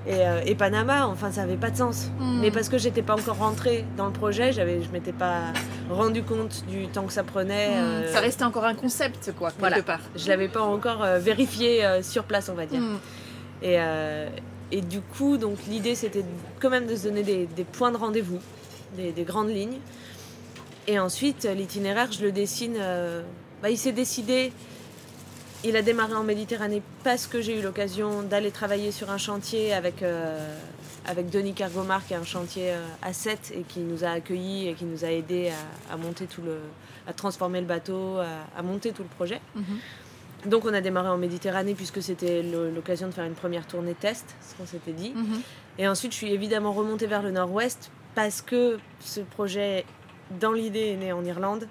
[0.06, 1.06] et, et, Panama.
[1.06, 2.10] Enfin, ça avait pas de sens.
[2.18, 2.40] Hmm.
[2.40, 4.52] Mais parce que j'étais pas encore rentrée dans le projet.
[4.52, 5.52] J'avais, je m'étais pas
[5.92, 7.70] rendu compte du temps que ça prenait.
[7.70, 7.84] Hmm.
[7.84, 9.82] Euh, ça restait encore un concept, quoi, quelque voilà.
[9.82, 10.00] part.
[10.16, 12.80] Je l'avais pas encore euh, vérifié euh, sur place, on va dire.
[12.80, 12.98] Hmm.
[13.62, 13.78] Et,
[14.72, 16.24] et, du coup, donc l'idée, c'était
[16.58, 18.40] quand même de se donner des, points de rendez-vous,
[18.96, 19.78] des, grandes lignes.
[20.88, 22.76] Et ensuite, l'itinéraire, je le dessine.
[23.62, 24.52] Bah, il s'est décidé.
[25.64, 29.72] Il a démarré en Méditerranée parce que j'ai eu l'occasion d'aller travailler sur un chantier
[29.72, 30.02] avec
[31.04, 34.68] avec Denis Cargomar qui est un chantier euh, à 7 et qui nous a accueillis
[34.68, 35.50] et qui nous a aidé
[35.90, 36.58] à, monter tout le,
[37.06, 39.40] à transformer le bateau, à, monter tout le projet.
[39.54, 40.50] Mhm.
[40.50, 44.34] Donc on a démarré en Méditerranée puisque c'était l'occasion de faire une première tournée test,
[44.40, 45.12] ce qu'on s'était dit.
[45.14, 45.40] Mhm.
[45.78, 49.84] Et ensuite je suis évidemment remontée vers le nord-ouest parce que ce projet,
[50.40, 51.66] dans l'idée, est né en Irlande.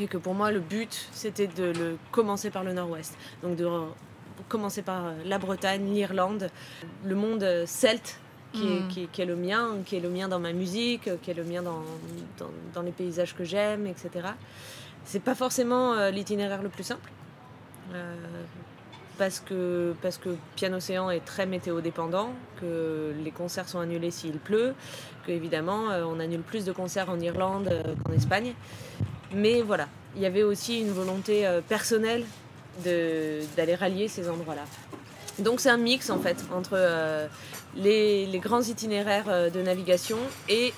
[0.00, 3.16] Et que pour moi le but c'était de le commencer par le nord-ouest.
[3.42, 3.68] Donc de
[4.48, 6.50] commencer par la Bretagne, l'Irlande,
[7.04, 8.18] le monde celte
[8.54, 8.88] Mm.
[8.88, 11.62] qui, est, le mien, qui est le mien dans ma musique, qui est le mien
[11.62, 11.82] dans,
[12.74, 14.28] dans, les paysages que j'aime, etc.
[15.04, 17.10] C'est pas forcément euh, l'itinéraire le plus simple.
[17.94, 18.14] Euh,
[19.18, 24.10] parce que, parce que Piano Océan est très météo dépendant, que les concerts sont annulés
[24.10, 24.74] s'il pleut,
[25.26, 27.70] que évidemment euh, on annule plus de concerts en Irlande
[28.04, 28.54] qu'en Espagne.
[29.32, 32.24] Mais voilà, il y avait aussi une volonté personnelle
[32.84, 34.64] d'aller rallier ces endroits-là.
[35.40, 37.26] Donc c'est un mix en fait entre euh,
[37.74, 40.72] les, grands itinéraires euh, de navigation et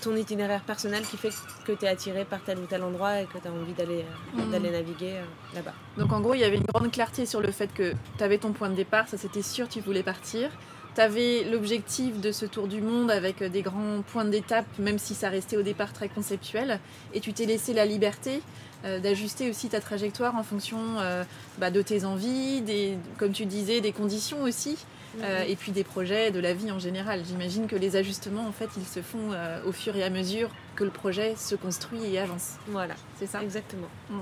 [0.00, 1.30] ton itinéraire personnel qui fait
[1.66, 4.04] que tu es attiré par tel ou tel endroit et que tu as envie d'aller
[4.38, 4.50] euh, mm.
[4.50, 5.14] d'aller naviguer
[5.54, 5.74] là-bas.
[5.98, 8.38] Donc en gros, il y avait une grande clarté sur le fait que tu avais
[8.38, 10.50] ton point de départ, ça c'était sûr, tu voulais partir.
[10.94, 15.14] Tu avais l'objectif de ce tour du monde avec des grands points d'étape, même si
[15.14, 16.80] ça restait au départ très conceptuel,
[17.14, 18.40] et tu t'es laissé la liberté
[18.84, 21.22] euh, d'ajuster aussi ta trajectoire en fonction euh,
[21.58, 24.78] bah, de tes envies, des, comme tu disais, des conditions aussi,
[25.22, 27.22] euh, et puis des projets, de la vie en général.
[27.26, 29.34] J'imagine que les ajustements, en fait, ils se font
[29.66, 32.54] au fur et à mesure que le projet se construit et avance.
[32.68, 33.42] Voilà, c'est ça?
[33.42, 33.88] Exactement.
[34.08, 34.20] Hmm.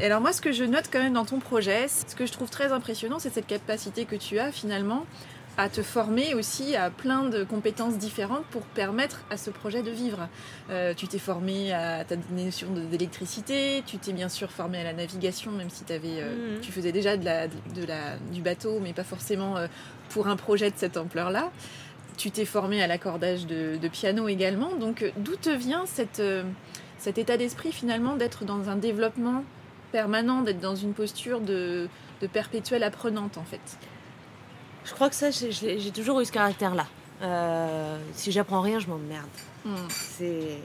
[0.00, 2.32] Et alors moi, ce que je note quand même dans ton projet, ce que je
[2.32, 5.06] trouve très impressionnant, c'est cette capacité que tu as finalement
[5.58, 9.90] à te former aussi à plein de compétences différentes pour permettre à ce projet de
[9.90, 10.28] vivre.
[10.70, 14.92] Euh, tu t'es formé à ta notion d'électricité, tu t'es bien sûr formé à la
[14.92, 16.60] navigation, même si avais, euh, mhm.
[16.60, 19.66] tu faisais déjà de la, de la, du bateau, mais pas forcément euh,
[20.10, 21.50] pour un projet de cette ampleur-là.
[22.18, 24.74] Tu t'es formé à l'accordage de, de, piano également.
[24.76, 26.22] Donc d'où te vient cette,
[26.98, 29.44] cet état d'esprit finalement d'être dans un développement
[29.92, 31.88] permanent, d'être dans une posture de,
[32.20, 33.78] de perpétuelle apprenante en fait
[34.86, 36.86] je crois que ça, j'ai toujours eu ce caractère-là.
[37.22, 39.26] Euh, si j'apprends rien, je m'emmerde.
[39.64, 39.74] Hmm.
[39.88, 40.60] C'est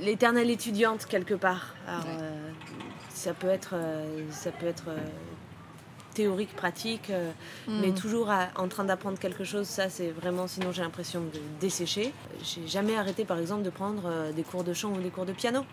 [0.00, 1.74] l'éternelle étudiante quelque part.
[1.88, 2.50] Euh,
[3.08, 4.90] ça peut être, euh, ça peut être
[6.14, 7.10] théorique, pratique,
[7.68, 7.80] hmm.
[7.80, 9.66] mais toujours en train d'apprendre quelque chose.
[9.66, 10.46] Ça, c'est vraiment.
[10.46, 12.12] Sinon, j'ai l'impression de dessécher.
[12.42, 15.32] J'ai jamais arrêté, par exemple, de prendre des cours de chant ou des cours de
[15.32, 15.64] piano.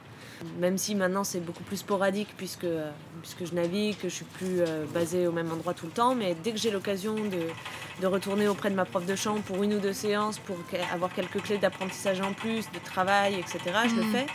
[0.60, 4.26] Même si maintenant c'est beaucoup plus sporadique puisque, euh, puisque je navigue, que je suis
[4.26, 8.02] plus euh, basée au même endroit tout le temps, mais dès que j'ai l'occasion de,
[8.02, 10.58] de, retourner auprès de ma prof de chant pour une ou deux séances, pour
[10.94, 14.12] avoir quelques clés d'apprentissage en plus, de travail, etc., je le mm.
[14.12, 14.26] fais.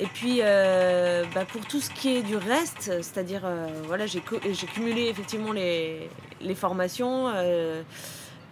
[0.00, 3.42] Et puis, euh, bah, pour tout ce qui est du reste, c'est-à-dire,
[3.84, 6.08] voilà, j'ai cumulé effectivement les,
[6.54, 7.32] formations.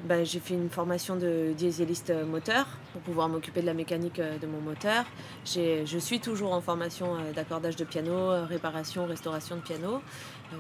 [0.04, 4.36] Bah, j'ai fait une formation de dieseliste moteur pour pouvoir m'occuper de la mécanique euh,
[4.38, 5.04] de mon moteur.
[5.46, 10.02] Je suis toujours en formation euh, d'accordage de piano, euh, réparation, restauration de piano.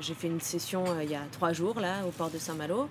[0.00, 2.88] J'ai fait une session il y a trois jours là au port de Saint-Malo.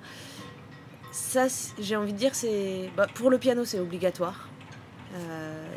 [1.12, 1.48] Ça,
[1.80, 4.48] j'ai envie de dire, c'est bah, pour le piano, c'est obligatoire.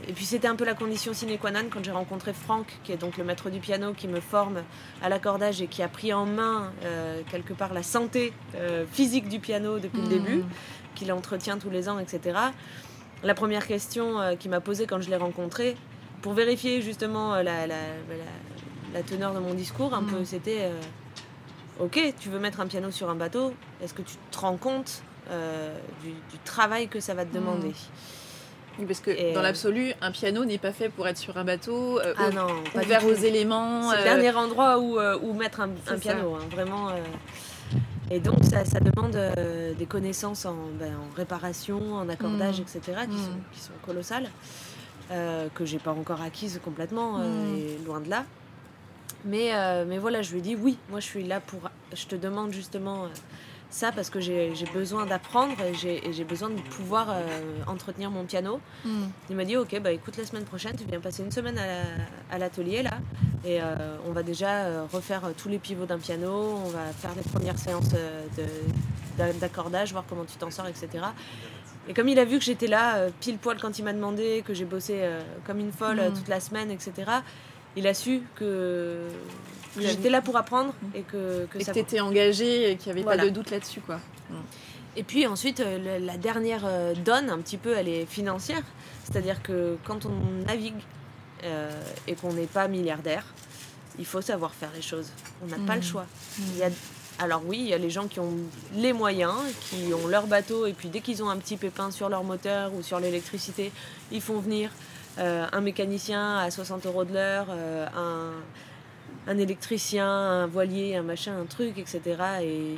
[0.09, 2.93] Et puis c'était un peu la condition sine qua non quand j'ai rencontré Franck, qui
[2.93, 4.63] est donc le maître du piano, qui me forme
[5.03, 6.73] à l'accordage et qui a pris en main
[7.31, 8.33] quelque part la santé
[8.91, 10.09] physique du piano depuis le mmh.
[10.09, 10.45] début,
[10.95, 12.51] qu'il entretient tous les ans, etc
[13.23, 15.77] la première question euh, qu'il m'a posée quand je l'ai rencontré,
[16.23, 20.25] pour vérifier justement euh, la, la, teneur de mon discours, un peu, mm.
[20.25, 20.81] c'était euh,
[21.81, 25.03] Ok, tu veux mettre un piano sur un bateau, est-ce que tu te rends compte
[26.03, 27.73] du, travail que ça va te demander?
[28.79, 31.99] Oui, parce que dans l'absolu, un piano n'est pas fait pour être sur un bateau,
[32.17, 32.47] ah non,
[32.81, 33.91] ouvert aux éléments.
[33.91, 36.91] C'est le dernier endroit où, où mettre un, piano, hein, vraiment.
[38.11, 42.63] Et donc, ça, demande euh, des connaissances en, ben, réparation, en accordage, mm.
[42.63, 43.19] etc., qui, mm.
[43.19, 44.31] sont, qui, sont, colossales,
[45.11, 47.57] euh, que j'ai pas encore acquises complètement, euh, mm.
[47.59, 48.25] et loin de là.
[49.25, 51.61] Mais, euh, mais voilà, je lui ai dit oui, moi je suis là pour.
[51.93, 53.09] Je te demande justement
[53.71, 55.75] ça parce que j'ai besoin d'apprendre et
[56.13, 58.61] j'ai besoin de pouvoir euh, entretenir mon piano.
[58.85, 59.07] Hmm.
[59.29, 61.61] Il m'a dit ok bah écoute la semaine prochaine tu viens passer une semaine
[62.31, 62.99] à l'atelier là
[63.45, 67.13] et euh, on va déjà euh, refaire tous les pivots d'un piano, on va faire
[67.15, 67.91] les premières séances
[69.41, 71.05] d'accordage, voir comment tu t'en sors etc.
[71.89, 74.55] Et comme il a vu que j'étais là pile poil quand il m'a demandé, que
[74.55, 75.03] j'ai bossé
[75.47, 76.15] comme une folle hmm.
[76.15, 76.93] toute la semaine etc.
[77.77, 79.09] Il a su que
[79.79, 81.73] j'étais là pour apprendre et que, que et ça...
[81.75, 83.81] étais engagée et qu'il n'y avait pas de doute là-dessus.
[83.81, 84.01] quoi.
[84.99, 88.63] Et puis ensuite, euh, la dernière euh, donne, un petit peu, elle est financière.
[89.05, 90.75] C'est-à-dire que quand on navigue
[91.45, 91.71] euh,
[92.09, 93.25] et qu'on n'est pas milliardaire,
[93.97, 95.11] il faut savoir faire les choses.
[95.41, 95.85] On n'a pas le mmh.
[95.85, 96.03] choix.
[96.03, 96.43] Mmh.
[96.55, 96.71] Il y a...
[97.21, 98.35] Alors oui, il y a les gens qui ont
[98.75, 99.35] les moyens,
[99.71, 102.73] qui ont leur bateau, et puis dès qu'ils ont un petit pépin sur leur moteur
[102.75, 103.73] ou sur l'électricité,
[104.13, 104.71] ils font venir
[105.17, 108.31] un mécanicien à 60 euros de l'heure, un
[109.29, 112.01] un électricien, un voilier, un machin, un truc, etc.
[112.43, 112.77] Et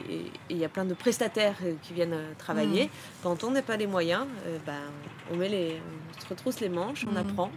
[0.51, 2.87] il y a plein de prestataires euh, qui viennent euh, travailler.
[2.87, 2.91] Mm.
[3.23, 4.81] Quand on n'a pas les moyens, euh, ben,
[5.31, 5.81] on, met les,
[6.17, 7.17] on se retrousse les manches, on mm.
[7.19, 7.51] apprend.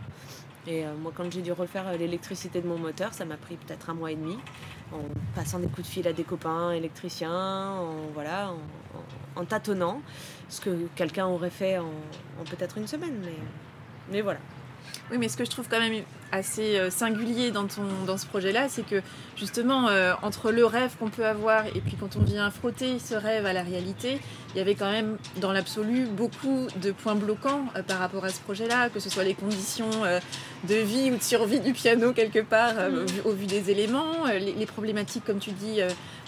[0.66, 3.94] Et moi, quand j'ai dû refaire l'électricité de mon moteur, ça m'a pris peut-être un
[3.96, 4.38] mois et demi,
[4.94, 5.02] en
[5.36, 8.54] passant des coups de fil à des copains électriciens, en, voilà,
[9.36, 10.02] en, tâtonnant,
[10.48, 11.92] ce que quelqu'un aurait fait en,
[12.40, 13.20] en peut-être une semaine.
[13.26, 13.36] Mais,
[14.10, 14.40] mais voilà.
[15.12, 18.26] Oui, mais ce que je trouve quand même assez euh, singulier dans, ton, dans ce
[18.26, 19.02] projet-là, c'est que
[19.36, 23.14] justement, euh, entre le rêve qu'on peut avoir et puis quand on vient frotter ce
[23.14, 24.20] rêve à la réalité,
[24.54, 28.30] il y avait quand même, dans l'absolu, beaucoup de points bloquants euh, par rapport à
[28.30, 29.90] ce projet-là, que ce soit les conditions
[30.68, 33.06] de vie ou de survie du piano quelque part, mm.
[33.26, 35.80] au, vu, des éléments, les, les, problématiques, comme tu dis,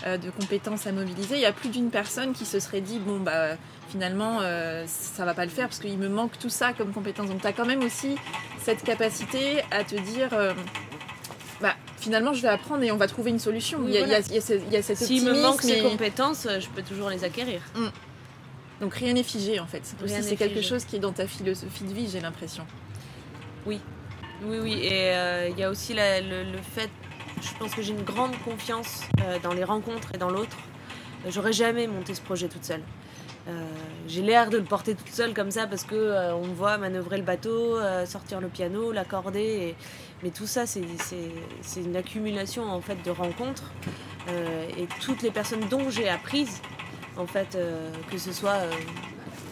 [0.05, 1.35] de compétences à mobiliser.
[1.35, 3.55] Il y a plus d'une personne qui se serait dit, bon, bah
[3.89, 7.29] finalement, euh, ça va pas le faire parce qu'il me manque tout ça comme compétence.
[7.29, 8.15] Donc, tu as quand même aussi
[8.61, 10.53] cette capacité à te dire, euh,
[11.61, 13.79] bah, finalement, je vais apprendre et on va trouver une solution.
[13.87, 14.21] il, y a,
[14.81, 17.61] cette S'il me manque ces compétences, je peux toujours les acquérir.
[17.75, 17.87] Mm.
[18.81, 19.81] Donc, rien n'est figé en fait.
[20.05, 22.65] C'est quelque chose qui est dans ta philosophie de vie, j'ai l'impression.
[23.65, 23.79] Oui,
[24.43, 24.79] oui, oui.
[24.83, 26.89] Et euh, il y a aussi le, fait,
[27.41, 29.01] je pense que j'ai une grande confiance
[29.43, 30.57] dans les rencontres et dans l'autre.
[31.29, 32.83] J'aurais jamais monté ce projet toute seule.
[33.47, 33.51] Euh,
[34.07, 36.77] j'ai l'air de le porter toute seule comme ça parce que euh, on me voit
[36.79, 39.75] manœuvrer le bateau, euh, sortir le piano, l'accorder.
[40.23, 40.81] Mais tout ça, c'est
[41.77, 43.71] une accumulation en fait de rencontres
[44.77, 46.61] et toutes les personnes dont j'ai apprises
[47.15, 47.57] En fait,
[48.09, 48.57] que ce soit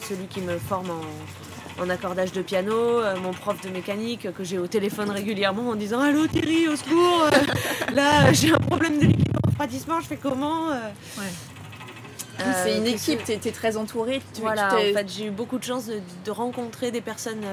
[0.02, 1.02] celui qui me forme en,
[1.90, 6.28] accordage de piano, mon prof de mécanique que j'ai au téléphone régulièrement en disant Allô
[6.28, 7.30] Thierry, au secours
[7.94, 10.70] Là, j'ai un problème de liquide refroidissement, je fais comment
[12.64, 14.22] c'est une équipe, tu es, très entourée.
[14.42, 17.46] voilà, en fait, j'ai eu beaucoup de chance de, rencontrer des personnes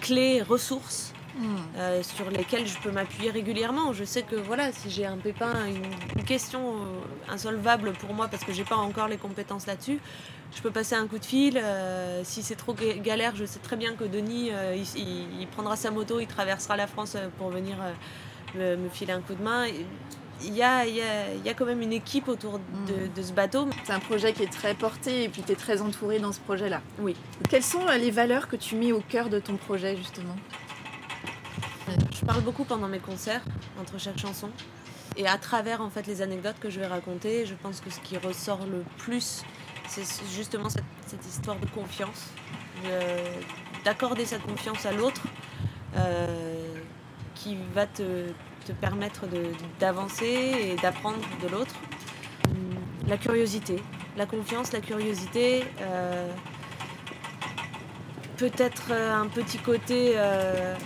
[0.00, 1.56] clés, ressources Hmm.
[1.78, 3.92] Euh, sur lesquels je peux m'appuyer régulièrement.
[3.92, 8.44] Je sais que voilà, si j'ai un pépin, une, question euh, insolvable pour moi parce
[8.44, 10.00] que j'ai pas encore les compétences là-dessus,
[10.54, 11.56] je peux passer un coup de fil.
[11.56, 14.50] Euh, si c'est trop galère, je sais très bien que Denis,
[14.96, 17.76] il, prendra sa moto, il traversera la France pour venir
[18.54, 19.66] me, filer un coup de main.
[20.42, 22.94] Il y, a, il, y a, il y a, quand même une équipe autour de,
[22.94, 23.12] hmm.
[23.14, 23.68] de ce bateau.
[23.84, 26.40] C'est un projet qui est très porté et puis tu es très entouré dans ce
[26.40, 26.80] projet-là.
[26.98, 27.14] Oui.
[27.50, 30.36] Quelles sont les valeurs que tu mets au cœur de ton projet justement?
[32.20, 33.42] Je parle beaucoup pendant mes concerts,
[33.80, 34.50] entre chaque chanson.
[35.16, 38.00] Et à travers en fait les anecdotes que je vais raconter, je pense que ce
[38.00, 39.42] qui ressort le plus,
[39.90, 42.28] c'est justement cette, histoire de confiance,
[43.84, 45.22] d'accorder cette confiance à l'autre,
[45.96, 46.74] euh,
[47.34, 48.30] qui va te,
[48.80, 49.22] permettre
[49.80, 51.74] d'avancer et d'apprendre de l'autre.
[53.08, 53.82] La curiosité,
[54.16, 55.64] la confiance, la curiosité.
[55.80, 56.30] Euh,
[58.36, 60.76] peut-être un petit côté euh,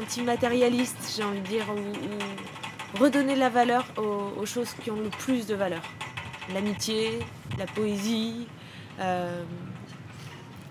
[0.00, 5.46] antimatérialiste, j'ai envie de dire, ou, redonner la valeur aux, choses qui ont le plus
[5.46, 5.82] de valeur.
[6.52, 7.18] L'amitié,
[7.58, 8.46] la poésie,
[9.00, 9.42] euh,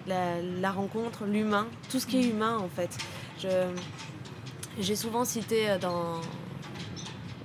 [0.07, 2.97] la, rencontre, l'humain, tout ce qui est humain en fait.
[4.79, 6.21] j'ai souvent cité euh, dans,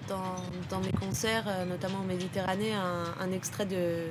[0.08, 4.04] dans, mes concerts, euh, notamment en Méditerranée, un, extrait de,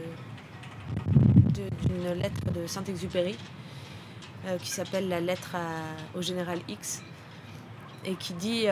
[1.86, 3.38] d'une lettre de Saint-Exupéry
[4.62, 5.58] qui s'appelle La lettre
[6.16, 7.04] au général X
[8.06, 8.68] et qui dit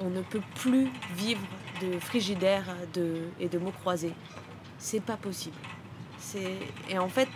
[0.00, 1.40] on ne peut plus vivre
[1.80, 4.12] de frigidaire de, et de mots croisés.
[4.82, 5.56] C'est pas possible.
[6.90, 7.28] Et en fait,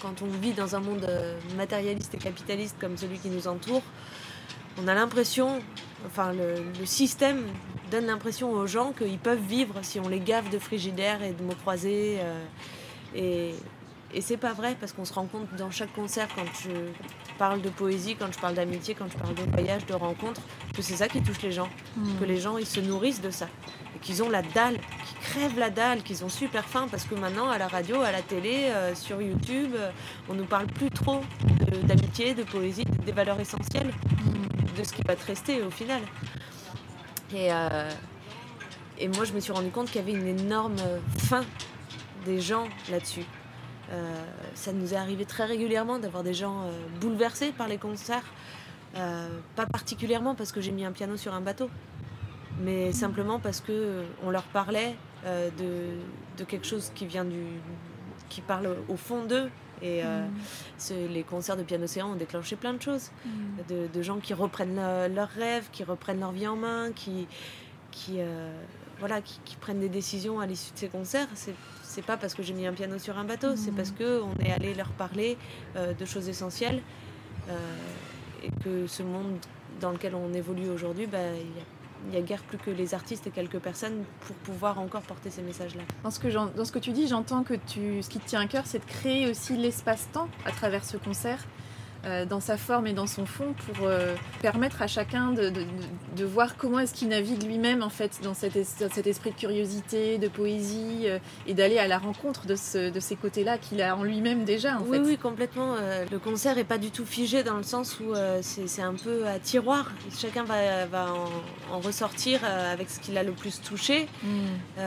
[0.00, 3.82] quand on vit dans un monde euh, matérialiste et capitaliste comme celui qui nous entoure,
[4.82, 5.60] on a l'impression,
[6.06, 7.44] enfin le, système
[7.90, 11.42] donne l'impression aux gens qu'ils peuvent vivre si on les gave de frigidaire et de
[11.42, 12.18] mots croisés.
[12.20, 12.44] Euh,
[13.14, 13.54] et,
[14.14, 16.70] et c'est pas vrai parce qu'on se rend compte dans chaque concert quand je
[17.42, 20.40] parle de poésie, quand je parle d'amitié, quand je parle de voyage, de rencontres,
[20.76, 21.68] que c'est ça qui touche les gens.
[21.96, 22.20] Hmm.
[22.20, 23.48] Que les gens ils se nourrissent de ça.
[23.96, 27.16] Et qu'ils ont la dalle, qu'ils crèvent la dalle, qu'ils ont super faim parce que
[27.16, 29.90] maintenant à la radio, à la télé, euh, sur YouTube, euh,
[30.28, 31.20] on nous parle plus trop
[31.82, 34.78] d'amitié, de, poésie, des valeurs essentielles, hmm.
[34.78, 36.02] de ce qui va te rester au final.
[37.34, 37.90] Et, euh,
[38.98, 40.76] et moi je me suis rendu compte qu'il y avait une énorme
[41.18, 41.44] faim
[42.24, 43.26] des gens là-dessus.
[43.92, 44.24] Euh,
[44.54, 48.24] ça nous est arrivé très régulièrement d'avoir des gens euh, bouleversés par les concerts.
[48.96, 51.70] Euh, pas particulièrement parce que j'ai mis un piano sur un bateau,
[52.60, 57.44] mais simplement parce que on leur parlait de, quelque chose qui vient du,
[58.28, 59.50] qui parle au fond d'eux.
[59.80, 61.10] Et mm.
[61.10, 63.88] les concerts de piano océan ont déclenché plein de choses, mm.
[63.92, 64.80] de, gens qui reprennent
[65.14, 67.26] leurs rêves, qui reprennent leur vie en main, qui,
[67.90, 68.18] qui
[68.98, 71.28] voilà, qui, qui, prennent des décisions à l'issue de ces concerts.
[71.34, 71.54] C'est
[71.92, 74.34] c'est pas parce que j'ai mis un piano sur un bateau, c'est parce que on
[74.42, 75.36] est allé leur parler
[75.76, 76.80] euh, de choses essentielles
[77.50, 77.56] euh,
[78.42, 79.36] et que ce monde
[79.80, 81.18] dans lequel on évolue aujourd'hui, bah,
[82.04, 85.28] il n'y a, guère plus que les artistes et quelques personnes pour pouvoir encore porter
[85.28, 85.82] ces messages-là.
[86.02, 86.18] Dans ce
[86.72, 89.56] que, tu dis, j'entends que ce qui te tient à cœur, c'est de créer aussi
[89.56, 91.46] l'espace-temps à travers ce concert
[92.28, 95.52] dans sa forme et dans son fond pour euh, permettre à chacun de,
[96.16, 100.18] de, voir comment est-ce qu'il navigue lui-même en fait dans cet, cet, esprit de curiosité,
[100.18, 103.96] de poésie euh, et d'aller à la rencontre de, ce, de ces côtés-là qu'il a
[103.96, 104.78] en lui-même déjà.
[104.78, 105.76] En oui, oui, complètement.
[106.10, 109.38] le concert est pas du tout figé dans le sens où c'est un peu à
[109.38, 109.92] tiroir.
[110.16, 111.06] Chacun va, va
[111.70, 114.08] en, ressortir avec ce qu'il a le plus touché.
[114.22, 114.80] Hmm.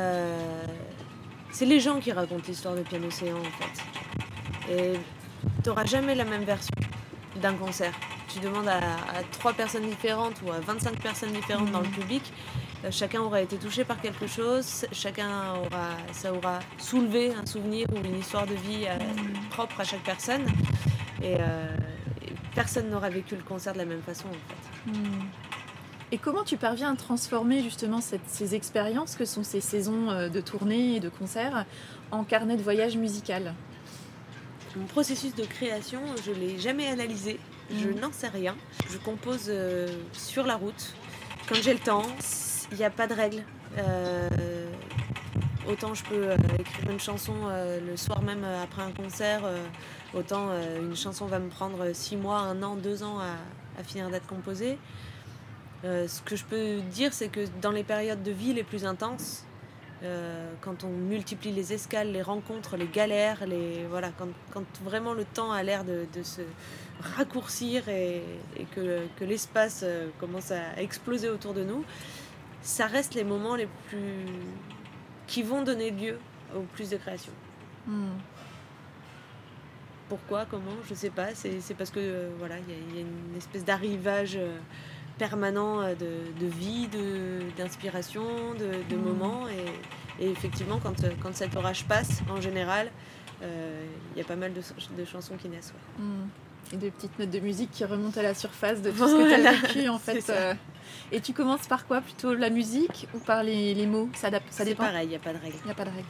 [1.52, 4.74] c'est les gens qui racontent l'histoire de Piano Océan en fait.
[4.74, 4.94] Et
[5.64, 6.74] tu n'auras jamais la même version
[7.46, 7.94] d'un concert.
[8.28, 8.82] Tu demandes à,
[9.32, 11.94] trois personnes différentes ou à 25 personnes différentes dans le mhm.
[11.94, 12.24] public,
[12.84, 15.30] euh, chacun aura été touché par quelque chose, chacun
[15.64, 19.50] aura, ça aura soulevé un souvenir ou une histoire de vie euh, mhm.
[19.52, 20.46] propre à chaque personne.
[21.24, 21.68] Euh,
[22.24, 24.92] et, personne n'aura vécu le concert de la même façon en fait.
[24.92, 25.22] Mhm.
[26.12, 30.96] Et comment tu parviens à transformer justement ces expériences que sont ces saisons de tournée
[30.96, 31.66] et de concerts
[32.12, 33.54] en carnet de voyage musical?
[34.76, 37.40] Mon processus de création, je ne l'ai jamais analysé.
[37.72, 38.00] Je mm.
[38.00, 38.56] n'en sais rien.
[38.92, 40.94] Je compose euh, sur la route,
[41.48, 42.06] quand j'ai le temps.
[42.72, 43.44] Il n'y a pas de règles.
[43.78, 44.28] Euh,
[45.70, 47.34] autant je peux euh, écrire une chanson
[47.86, 49.44] le soir même après un concert,
[50.14, 54.28] autant une chanson va me prendre six mois, un an, deux ans à, finir d'être
[54.28, 54.78] composée.
[55.84, 59.46] ce que je peux dire, c'est que dans les périodes de vie les plus intenses,
[60.62, 65.26] quand on multiplie les escales, les rencontres, les galères, les, voilà, quand, quand vraiment le
[65.26, 66.42] temps a l'air de, de, se
[67.02, 68.22] raccourcir et,
[68.58, 69.84] et que, que l'espace
[70.20, 71.84] commence à exploser autour de nous,
[72.62, 74.26] ça reste les moments les plus
[75.28, 76.18] qui vont donner lieu
[76.56, 77.32] au plus de création.
[77.88, 78.18] Hmm.
[80.10, 81.34] Pourquoi, comment, je sais pas.
[81.34, 84.58] C'est parce que euh, voilà, il y, a une espèce d'arrivage euh,
[85.18, 86.88] permanent euh, de, vie,
[87.58, 88.24] d'inspiration,
[88.58, 89.00] de, hmm.
[89.00, 89.48] moments.
[90.20, 92.90] Et, effectivement, quand, quand cet orage passe, en général,
[93.42, 95.74] il y a pas mal de, chansons qui naissent.
[96.00, 96.28] Hmm.
[96.74, 99.42] Et des petites notes de musique qui remontent à la surface de tout ce que
[99.42, 100.34] tu as vécu en fait.
[101.12, 102.02] Et tu commences par quoi?
[102.02, 104.10] Plutôt la musique ou par les, les mots?
[104.16, 104.84] Ça, ça dépend.
[104.84, 105.58] C'est pareil, il n'y a pas de règle.
[105.64, 106.08] Il a pas de règle.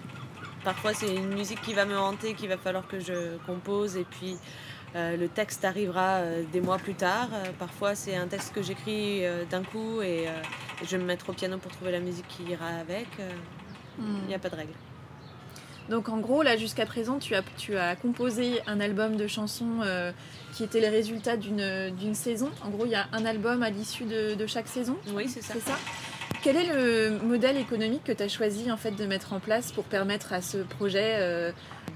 [0.66, 4.04] Parfois, c'est une musique qui va me hanter, qu'il va falloir que je compose, et
[4.04, 4.38] puis euh,
[4.96, 7.30] le texte arrivera euh, des mois plus tard.
[7.34, 10.28] Euh, parfois, c'est un texte que j'écris d'un coup, et,
[10.84, 13.08] je vais me mettre au piano pour trouver la musique qui ira avec.
[14.00, 14.42] Il n'y a hmm.
[14.42, 14.74] pas de règle.
[15.90, 19.82] Donc en gros, là jusqu'à présent, tu as, tu as composé un album de chansons
[20.54, 22.50] qui était les résultats d'une saison.
[22.64, 24.98] En gros, il y a un album à l'issue de, de, chaque saison.
[25.14, 25.54] Oui, c'est ça.
[25.60, 25.78] ça.
[26.46, 29.72] Quel est le modèle économique que tu as choisi en fait de mettre en place
[29.72, 31.52] pour permettre à ce projet euh,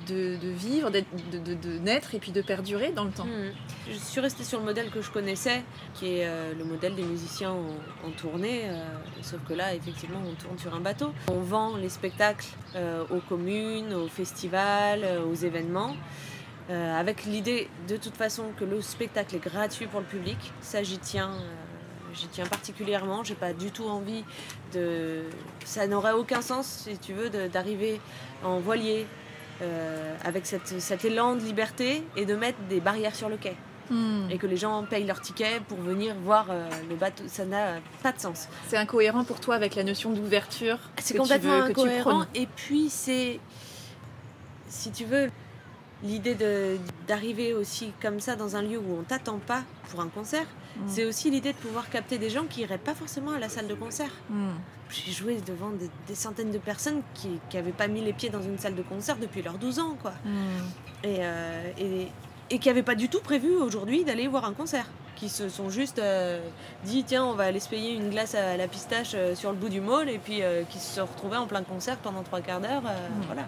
[0.08, 3.52] de, vivre, de, naître et puis de perdurer dans le temps hmm.
[3.90, 7.04] Je suis restée sur le modèle que je connaissais, qui est euh, le modèle des
[7.04, 8.84] musiciens en, tournée, euh,
[9.22, 11.12] sauf que là, effectivement, on tourne sur un bateau.
[11.32, 12.48] On vend les spectacles
[13.10, 15.96] aux communes, aux festivals, aux événements.
[16.70, 21.00] avec l'idée de toute façon que le spectacle est gratuit pour le public, ça j'y
[21.00, 21.32] tiens
[22.14, 23.24] j'y tiens particulièrement.
[23.24, 24.24] J'ai pas du tout envie
[24.74, 25.24] de.
[25.66, 28.00] Ça n'aurait aucun sens, si tu veux, d'arriver
[28.44, 29.06] en voilier
[29.62, 33.56] euh, avec cette, cet élan de liberté et de mettre des barrières sur le quai.
[33.90, 34.30] Hmm.
[34.30, 37.24] Et que les gens payent leur ticket pour venir voir euh, le bateau.
[37.28, 38.48] Ça n'a pas de sens.
[38.68, 42.26] C'est incohérent pour toi avec la notion d'ouverture C'est complètement incohérent.
[42.36, 43.40] Et puis, c'est.
[44.68, 45.32] Si tu veux,
[46.04, 46.36] l'idée
[47.08, 50.46] d'arriver aussi comme ça dans un lieu où on t'attend pas pour un concert,
[50.80, 50.88] Mm.
[50.88, 53.68] C'est aussi l'idée de pouvoir capter des gens qui n'iraient pas forcément à la salle
[53.68, 54.12] de concert.
[54.30, 54.50] Mm.
[54.90, 55.70] J'ai joué devant
[56.08, 59.18] des, centaines de personnes qui n'avaient pas mis les pieds dans une salle de concert
[59.18, 59.96] depuis leurs 12 ans.
[60.02, 60.14] Quoi.
[60.26, 60.38] Mm.
[61.06, 62.08] Euh, et,
[62.50, 64.86] et, qui n'avaient pas du tout prévu aujourd'hui d'aller voir un concert.
[65.16, 66.40] Qui se sont juste euh,
[66.86, 69.58] dit tiens, on va aller se payer une glace à la pistache euh, sur le
[69.58, 72.62] bout du mall, et puis qui se sont retrouvés en plein concert pendant trois quarts
[72.62, 72.84] d'heure.
[73.28, 73.44] Voilà.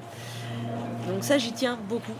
[1.08, 2.14] Donc ça, j'y tiens beaucoup.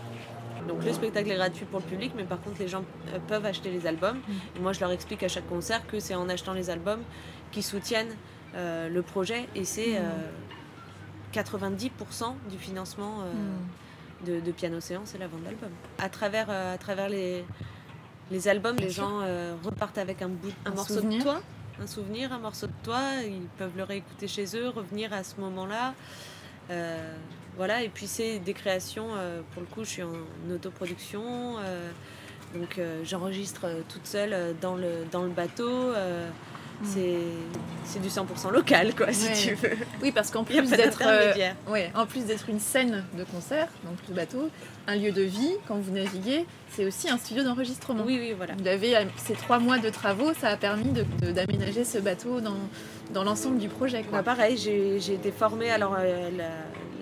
[0.68, 3.44] Donc le spectacle est gratuit pour le public, mais par contre les gens euh, peuvent
[3.44, 4.18] acheter les albums.
[4.18, 4.32] Mm.
[4.56, 7.02] Et moi je leur explique à chaque concert que c'est en achetant les albums
[7.50, 8.14] qu'ils soutiennent
[8.54, 10.00] euh, le projet et c'est
[11.32, 11.90] 90%
[12.22, 14.26] euh, du financement mm.
[14.26, 15.70] de, de, Piano Séance, c'est la vente d'albums.
[15.98, 17.44] À travers, à travers les,
[18.30, 19.20] les albums, les gens
[19.62, 21.40] repartent avec un, bout, un, morceau de toi,
[21.80, 23.00] un souvenir, un morceau de toi.
[23.24, 25.94] Ils peuvent le réécouter chez eux, revenir à ce moment-là.
[27.56, 30.10] Voilà, et puis c'est des créations, euh, pour le coup, je suis en
[30.52, 31.58] autoproduction.
[31.58, 31.90] Euh,
[32.54, 35.90] donc euh, j'enregistre toute seule dans le, dans le bateau.
[36.82, 36.86] Mm.
[37.84, 39.76] C'est du 100% local, quoi, si tu veux.
[40.02, 41.02] Oui, parce qu'en plus d'être
[41.94, 44.50] en plus d'être une scène de concert, donc le bateau,
[44.88, 48.02] un lieu de vie, quand vous naviguez, c'est aussi un studio d'enregistrement.
[48.04, 48.54] Oui, oui, voilà.
[48.58, 52.56] Vous avez ces trois mois de travaux, ça a permis d'aménager ce bateau dans,
[53.10, 54.02] dans l'ensemble du projet.
[54.02, 54.18] Quoi.
[54.18, 55.70] Bah, pareil, j'ai été formée.
[55.70, 55.96] Alors,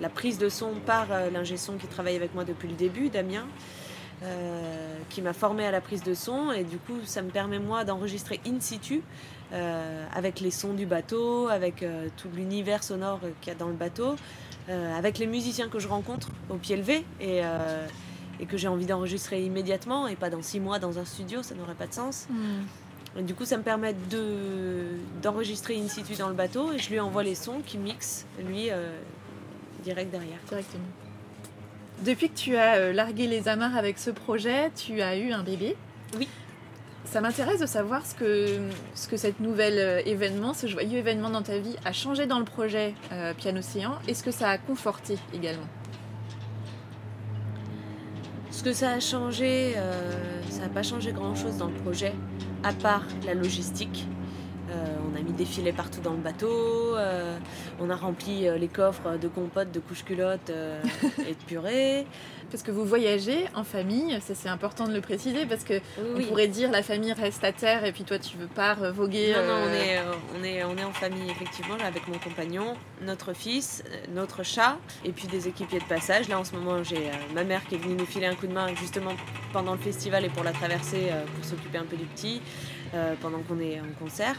[0.01, 3.09] la prise de son par euh, l'ingé son qui travaille avec moi depuis le début,
[3.09, 3.45] Damien.
[4.23, 7.57] Euh, qui m'a formé à la prise de son et du coup ça me permet
[7.57, 9.01] moi d'enregistrer in situ
[9.51, 11.83] euh, avec les sons du bateau, avec
[12.17, 14.15] tout l'univers sonore qu'il y a dans le bateau,
[14.69, 17.41] avec les musiciens que je rencontre au pied levé et,
[18.39, 21.55] et que j'ai envie d'enregistrer immédiatement et pas dans six mois dans un studio, ça
[21.55, 22.27] n'aurait pas de sens.
[22.29, 22.61] Hmm.
[23.19, 24.85] Du coup, ça me permet de,
[25.21, 28.69] d'enregistrer in situ dans le bateau et je lui envoie les sons qui mixent, lui,
[29.83, 30.39] direct derrière.
[30.47, 30.85] Directement.
[32.03, 35.43] Depuis que tu as euh, largué les amarres avec ce projet, tu as eu un
[35.43, 35.75] bébé.
[36.17, 36.27] Oui.
[37.05, 38.59] Ça m'intéresse de savoir ce que,
[38.95, 42.39] ce que cet nouvel euh, événement, ce joyeux événement dans ta vie a changé dans
[42.39, 45.67] le projet euh, Piano Océan et ce que ça a conforté également.
[48.49, 49.75] Ce que ça a changé,
[50.49, 52.13] ça n'a pas changé grand-chose dans le projet,
[52.63, 54.05] à part la logistique.
[54.71, 57.37] Euh, on a mis des filets partout dans le bateau, euh,
[57.79, 60.49] on a rempli euh, les coffres de compotes, de couches culottes
[61.19, 62.05] et de purée.
[62.49, 65.79] Parce que vous voyagez en famille, ça c'est important de le préciser, parce que
[66.15, 69.33] on pourrait dire la famille reste à terre et puis toi tu veux pas voguer.
[69.33, 69.99] Non, non, on est,
[70.37, 75.13] on, est, on est en famille effectivement, avec mon compagnon, notre fils, notre chat, et
[75.13, 76.27] puis des équipiers de passage.
[76.27, 78.53] Là en ce moment j'ai ma mère qui est venue nous filer un coup de
[78.53, 79.13] main justement
[79.53, 82.41] pendant le festival et pour la traversée pour s'occuper un peu du petit
[83.21, 84.35] pendant qu'on est en concert.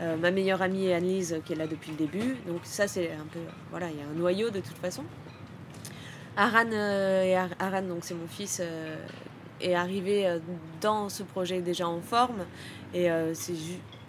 [0.00, 2.36] ma meilleure amie Annelise qui est là depuis le début.
[2.46, 3.40] Donc ça c'est un peu
[3.70, 5.04] voilà, il y a un noyau de toute façon.
[6.36, 8.62] Aran et Aran donc c'est mon fils
[9.60, 10.38] est arrivé
[10.80, 12.44] dans ce projet déjà en forme
[12.94, 13.54] et c'est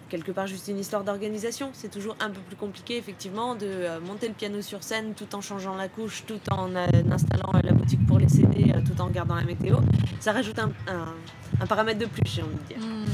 [0.08, 1.70] quelque part juste une histoire d'organisation.
[1.72, 5.34] C'est toujours un peu plus compliqué, effectivement, de euh, monter le piano sur scène tout
[5.34, 9.00] en changeant la couche, tout en euh, installant la boutique pour les CD, euh, tout
[9.00, 9.76] en gardant la météo.
[10.20, 12.78] Ça rajoute un, paramètre de plus, j'ai envie de dire.
[12.78, 13.04] Hmm.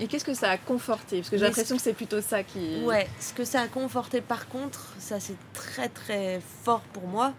[0.00, 1.18] Et qu'est-ce que ça a conforté?
[1.18, 2.82] Parce que j'ai l'impression que c'est plutôt ça qui.
[2.84, 7.34] Ouais, ce que ça a conforté par contre, ça c'est très très fort pour moi,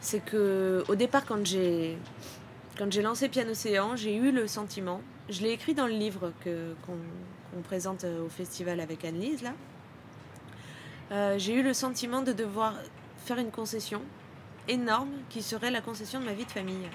[0.00, 1.96] c'est que au départ, quand j'ai
[2.78, 6.32] quand j'ai lancé Piano Océan, j'ai eu le sentiment, je l'ai écrit dans le livre
[6.44, 6.96] que, qu'on,
[7.56, 9.52] on présente euh, au festival avec Anne-Lise, là,
[11.12, 12.74] euh, j'ai eu le sentiment de devoir
[13.24, 14.00] faire une concession
[14.68, 16.88] énorme qui serait la concession de ma vie de famille.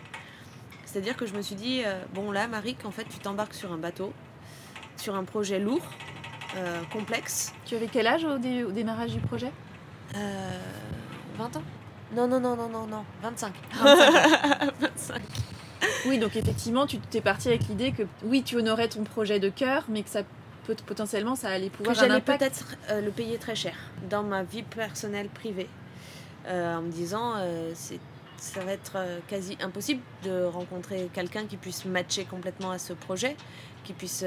[0.86, 3.72] C'est-à-dire que je me suis dit, euh, bon là, Marie, en fait, tu t'embarques sur
[3.72, 4.13] un bateau,
[4.99, 5.85] sur un projet lourd,
[6.91, 7.53] complexe.
[7.65, 9.51] Tu avais quel âge au, démarrage du projet?
[10.13, 11.63] 20 ans
[12.15, 13.53] Non, non, non, non, non, non, 25.
[14.79, 15.21] 25.
[16.07, 19.49] Oui, donc effectivement, tu t'es parti avec l'idée que oui, tu honorais ton projet de
[19.49, 20.23] cœur, mais que ça
[20.75, 23.73] potentiellement ça allait pouvoir que j'allais peut-être euh, le payer très cher
[24.09, 25.69] dans ma vie personnelle privée
[26.47, 27.99] euh, en me disant euh, c'est
[28.39, 33.35] ça va être quasi impossible de rencontrer quelqu'un qui puisse matcher complètement à ce projet
[33.84, 34.25] qui puisse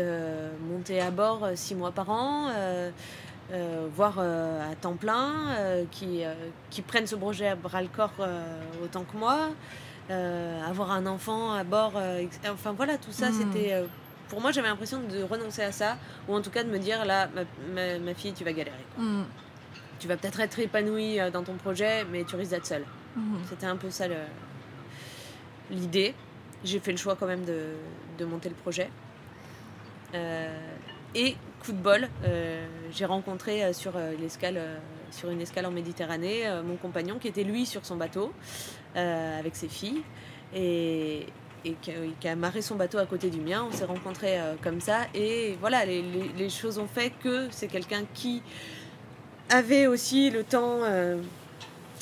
[0.68, 2.51] monter à bord six mois par an
[3.94, 5.32] voire à temps plein
[5.90, 6.22] qui,
[6.70, 8.14] qui prenne ce projet à bras le corps
[8.82, 9.51] autant que moi
[10.09, 11.92] avoir un enfant à bord
[12.48, 13.34] enfin voilà tout ça hmm.
[13.34, 13.84] c'était
[14.30, 15.98] pour moi, j'avais l'impression de renoncer à ça,
[16.28, 17.28] ou en tout cas de me dire là,
[17.74, 18.76] ma, fille, tu vas galérer.
[18.96, 19.24] Mm.
[19.98, 22.84] Tu vas peut-être être épanouie euh, dans ton projet, mais tu risques d'être seule.
[23.16, 23.36] Mm.
[23.51, 24.07] C'était un peu ça
[25.70, 26.14] l'idée.
[26.64, 28.90] J'ai fait le choix quand même de, monter le projet.
[30.14, 30.48] Euh,
[31.14, 34.61] et coup de bol, euh, j'ai rencontré sur l'escale,
[35.11, 38.32] sur une escale en Méditerranée, mon compagnon qui était lui sur son bateau
[38.94, 40.02] avec ses filles.
[40.54, 41.26] Et,
[41.82, 43.66] qui a, marré son bateau à côté du mien.
[43.68, 48.02] On s'est rencontrés euh, comme ça et voilà, les, choses ont fait que c'est quelqu'un
[48.14, 48.42] qui
[49.48, 51.20] avait aussi le temps euh,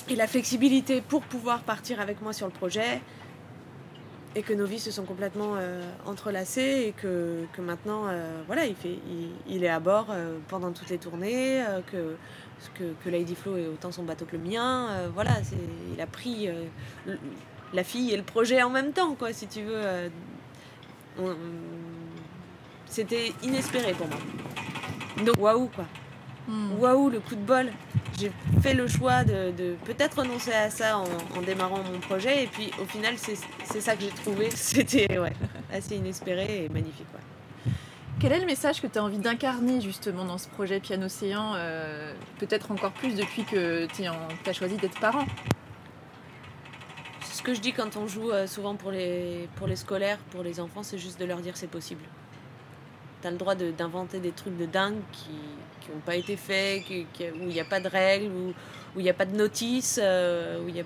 [0.09, 3.01] et la flexibilité pour pouvoir partir avec moi sur le projet
[4.35, 8.05] et que nos vies se sont complètement euh, entrelacées et que, que maintenant
[8.47, 8.99] voilà il, fait,
[9.49, 10.15] il, est à bord
[10.49, 12.15] pendant toutes les tournées que,
[12.75, 15.33] que, que Lady Flo est autant son bateau que le mien voilà
[15.95, 16.49] il a pris
[17.73, 19.75] la fille et le projet en même temps, quoi, si tu veux.
[19.75, 20.09] Euh,
[22.87, 24.19] c'était inespéré pour moi.
[25.25, 25.85] Donc, waouh, quoi.
[26.49, 26.73] Hmm.
[26.81, 27.71] Waouh, le coup de bol.
[28.19, 28.33] J'ai
[28.63, 32.85] fait le choix de, peut-être renoncer à ça en, démarrant mon projet, et puis au
[32.85, 34.51] final, c'est ça que j'ai trouvé.
[34.55, 35.33] C'était ouais,
[35.73, 37.07] assez inespéré et magnifique.
[38.21, 41.53] Quel est le message que tu as envie d'incarner justement dans ce projet Piano Océan
[41.55, 45.25] euh, Peut-être encore plus depuis que tu as choisi d'être parent?
[47.21, 50.43] Ce que je dis quand on joue euh, souvent pour les, pour les scolaires, pour
[50.43, 52.03] les enfants, c'est juste de leur dire c'est possible.
[53.23, 55.31] Tu as le droit d'inventer des trucs de dingue qui
[55.93, 58.55] n'ont pas été faits, qui, où il n'y a pas de règles, où
[58.97, 60.85] il n'y a pas de notice, euh, où il y a...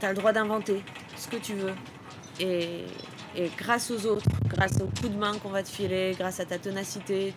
[0.00, 0.82] Tu as le droit d'inventer
[1.16, 1.74] ce que tu veux.
[2.38, 2.84] Et,
[3.34, 6.44] et, grâce aux autres, grâce au coup de main qu'on va te filer, grâce à
[6.44, 7.32] ta ténacité,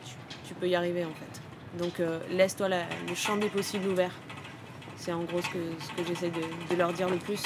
[0.45, 1.78] tu, peux y arriver en fait.
[1.82, 4.11] Donc euh, laisse-toi le champ des possibles ouvert.
[4.99, 7.41] C'est en gros ce que, ce que j'essaie de, leur dire le plus.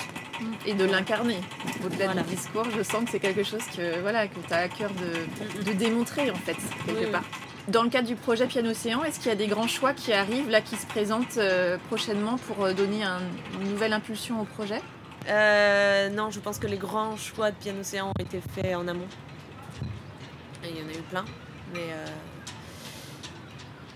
[0.65, 1.37] Et de l'incarner.
[1.85, 4.67] Au-delà du discours, je sens que c'est quelque chose que, voilà, que tu as à
[4.67, 6.57] cœur de, de, démontrer, en fait,
[6.87, 7.23] quelque part.
[7.69, 10.11] Dans le cadre du projet Piano Océan, est-ce qu'il y a des grands choix qui
[10.11, 13.03] arrivent, là, qui se présentent euh, prochainement pour euh, donner
[13.61, 14.81] une nouvelle impulsion au projet?
[15.29, 18.85] Euh, Non, je pense que les grands choix de Piano Océan ont été faits en
[18.89, 19.07] amont.
[20.65, 21.23] Et il y en a eu plein.
[21.73, 21.87] Mais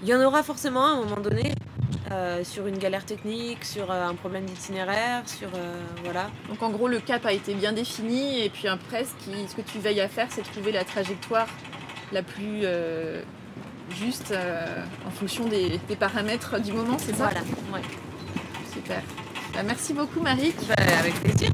[0.01, 1.53] il y en aura forcément à un moment donné.
[2.43, 5.49] Sur une galère technique, sur un problème d'itinéraire, sur
[6.03, 6.29] voilà.
[6.47, 9.55] Donc en gros le cap a été bien défini et puis après ce, qui, ce
[9.55, 11.47] que tu veilles à faire c'est trouver la trajectoire
[12.11, 12.65] la plus
[13.91, 14.33] juste
[15.05, 17.41] en fonction des, paramètres du moment, c'est ça Voilà,
[17.73, 17.81] ouais.
[18.73, 19.01] Super.
[19.53, 20.53] Bah, merci beaucoup Marie.
[20.67, 21.49] Bah, avec plaisir.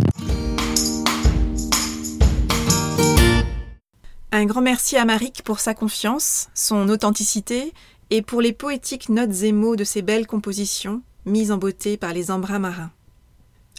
[4.36, 7.72] Un grand merci à Marie pour sa confiance, son authenticité
[8.10, 12.14] et pour les poétiques notes et mots de ces belles compositions, mises en beauté par
[12.14, 12.92] les embruns marins.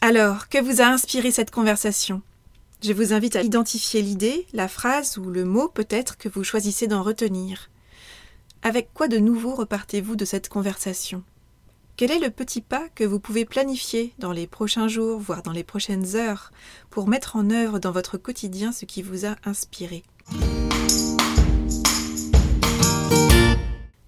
[0.00, 2.22] Alors, que vous a inspiré cette conversation?
[2.82, 6.86] Je vous invite à identifier l'idée, la phrase ou le mot peut-être que vous choisissez
[6.86, 7.68] d'en retenir.
[8.66, 11.22] Avec quoi de nouveau repartez-vous de cette conversation?
[11.98, 15.52] Quel est le petit pas que vous pouvez planifier dans les prochains jours, voire dans
[15.52, 16.50] les prochaines heures,
[16.88, 20.02] pour mettre en œuvre dans votre quotidien ce qui vous a inspiré?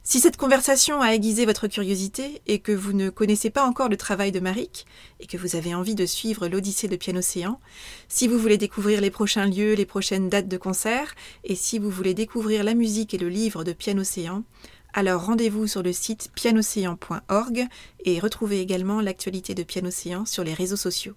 [0.08, 3.96] Si cette conversation a aiguisé votre curiosité et que vous ne connaissez pas encore le
[3.96, 4.86] travail de Marik
[5.18, 7.58] et que vous avez envie de suivre l'Odyssée de Piano Océan,
[8.06, 11.90] si vous voulez découvrir les prochains lieux, les prochaines dates de concert et si vous
[11.90, 14.44] voulez découvrir la musique et le livre de Piano Océan,
[14.94, 17.66] alors rendez-vous sur le site pianocéan.org
[18.04, 21.14] et retrouvez également l'actualité de Piano Océan sur les réseaux sociaux.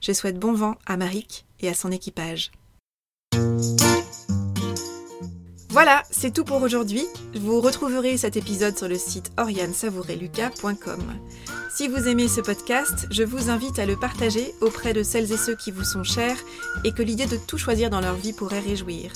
[0.00, 2.52] Je souhaite bon vent à Marik et à son équipage.
[5.70, 7.06] Voilà, c'est tout pour aujourd'hui.
[7.36, 11.00] Vous retrouverez cet épisode sur le site oriansavoureluca.com.
[11.72, 15.36] Si vous aimez ce podcast, je vous invite à le partager auprès de celles et
[15.36, 16.38] ceux qui vous sont chers
[16.82, 19.12] et que l'idée de tout choisir dans leur vie pourrait réjouir.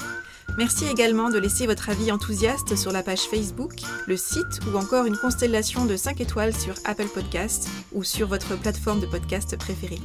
[0.56, 3.74] Merci également de laisser votre avis enthousiaste sur la page Facebook,
[4.06, 8.56] le site ou encore une constellation de 5 étoiles sur Apple Podcasts ou sur votre
[8.56, 10.00] plateforme de podcast préférée.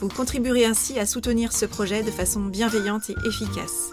[0.00, 3.90] Vous contribuerez ainsi à soutenir ce projet de façon bienveillante et efficace.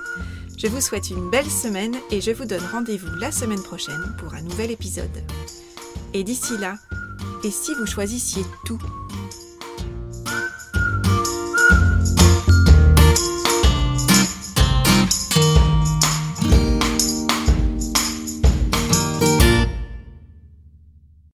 [0.57, 4.33] Je vous souhaite une belle semaine et je vous donne rendez-vous la semaine prochaine pour
[4.33, 5.23] un nouvel épisode.
[6.13, 6.75] Et d'ici là,
[7.43, 8.79] et si vous choisissiez tout?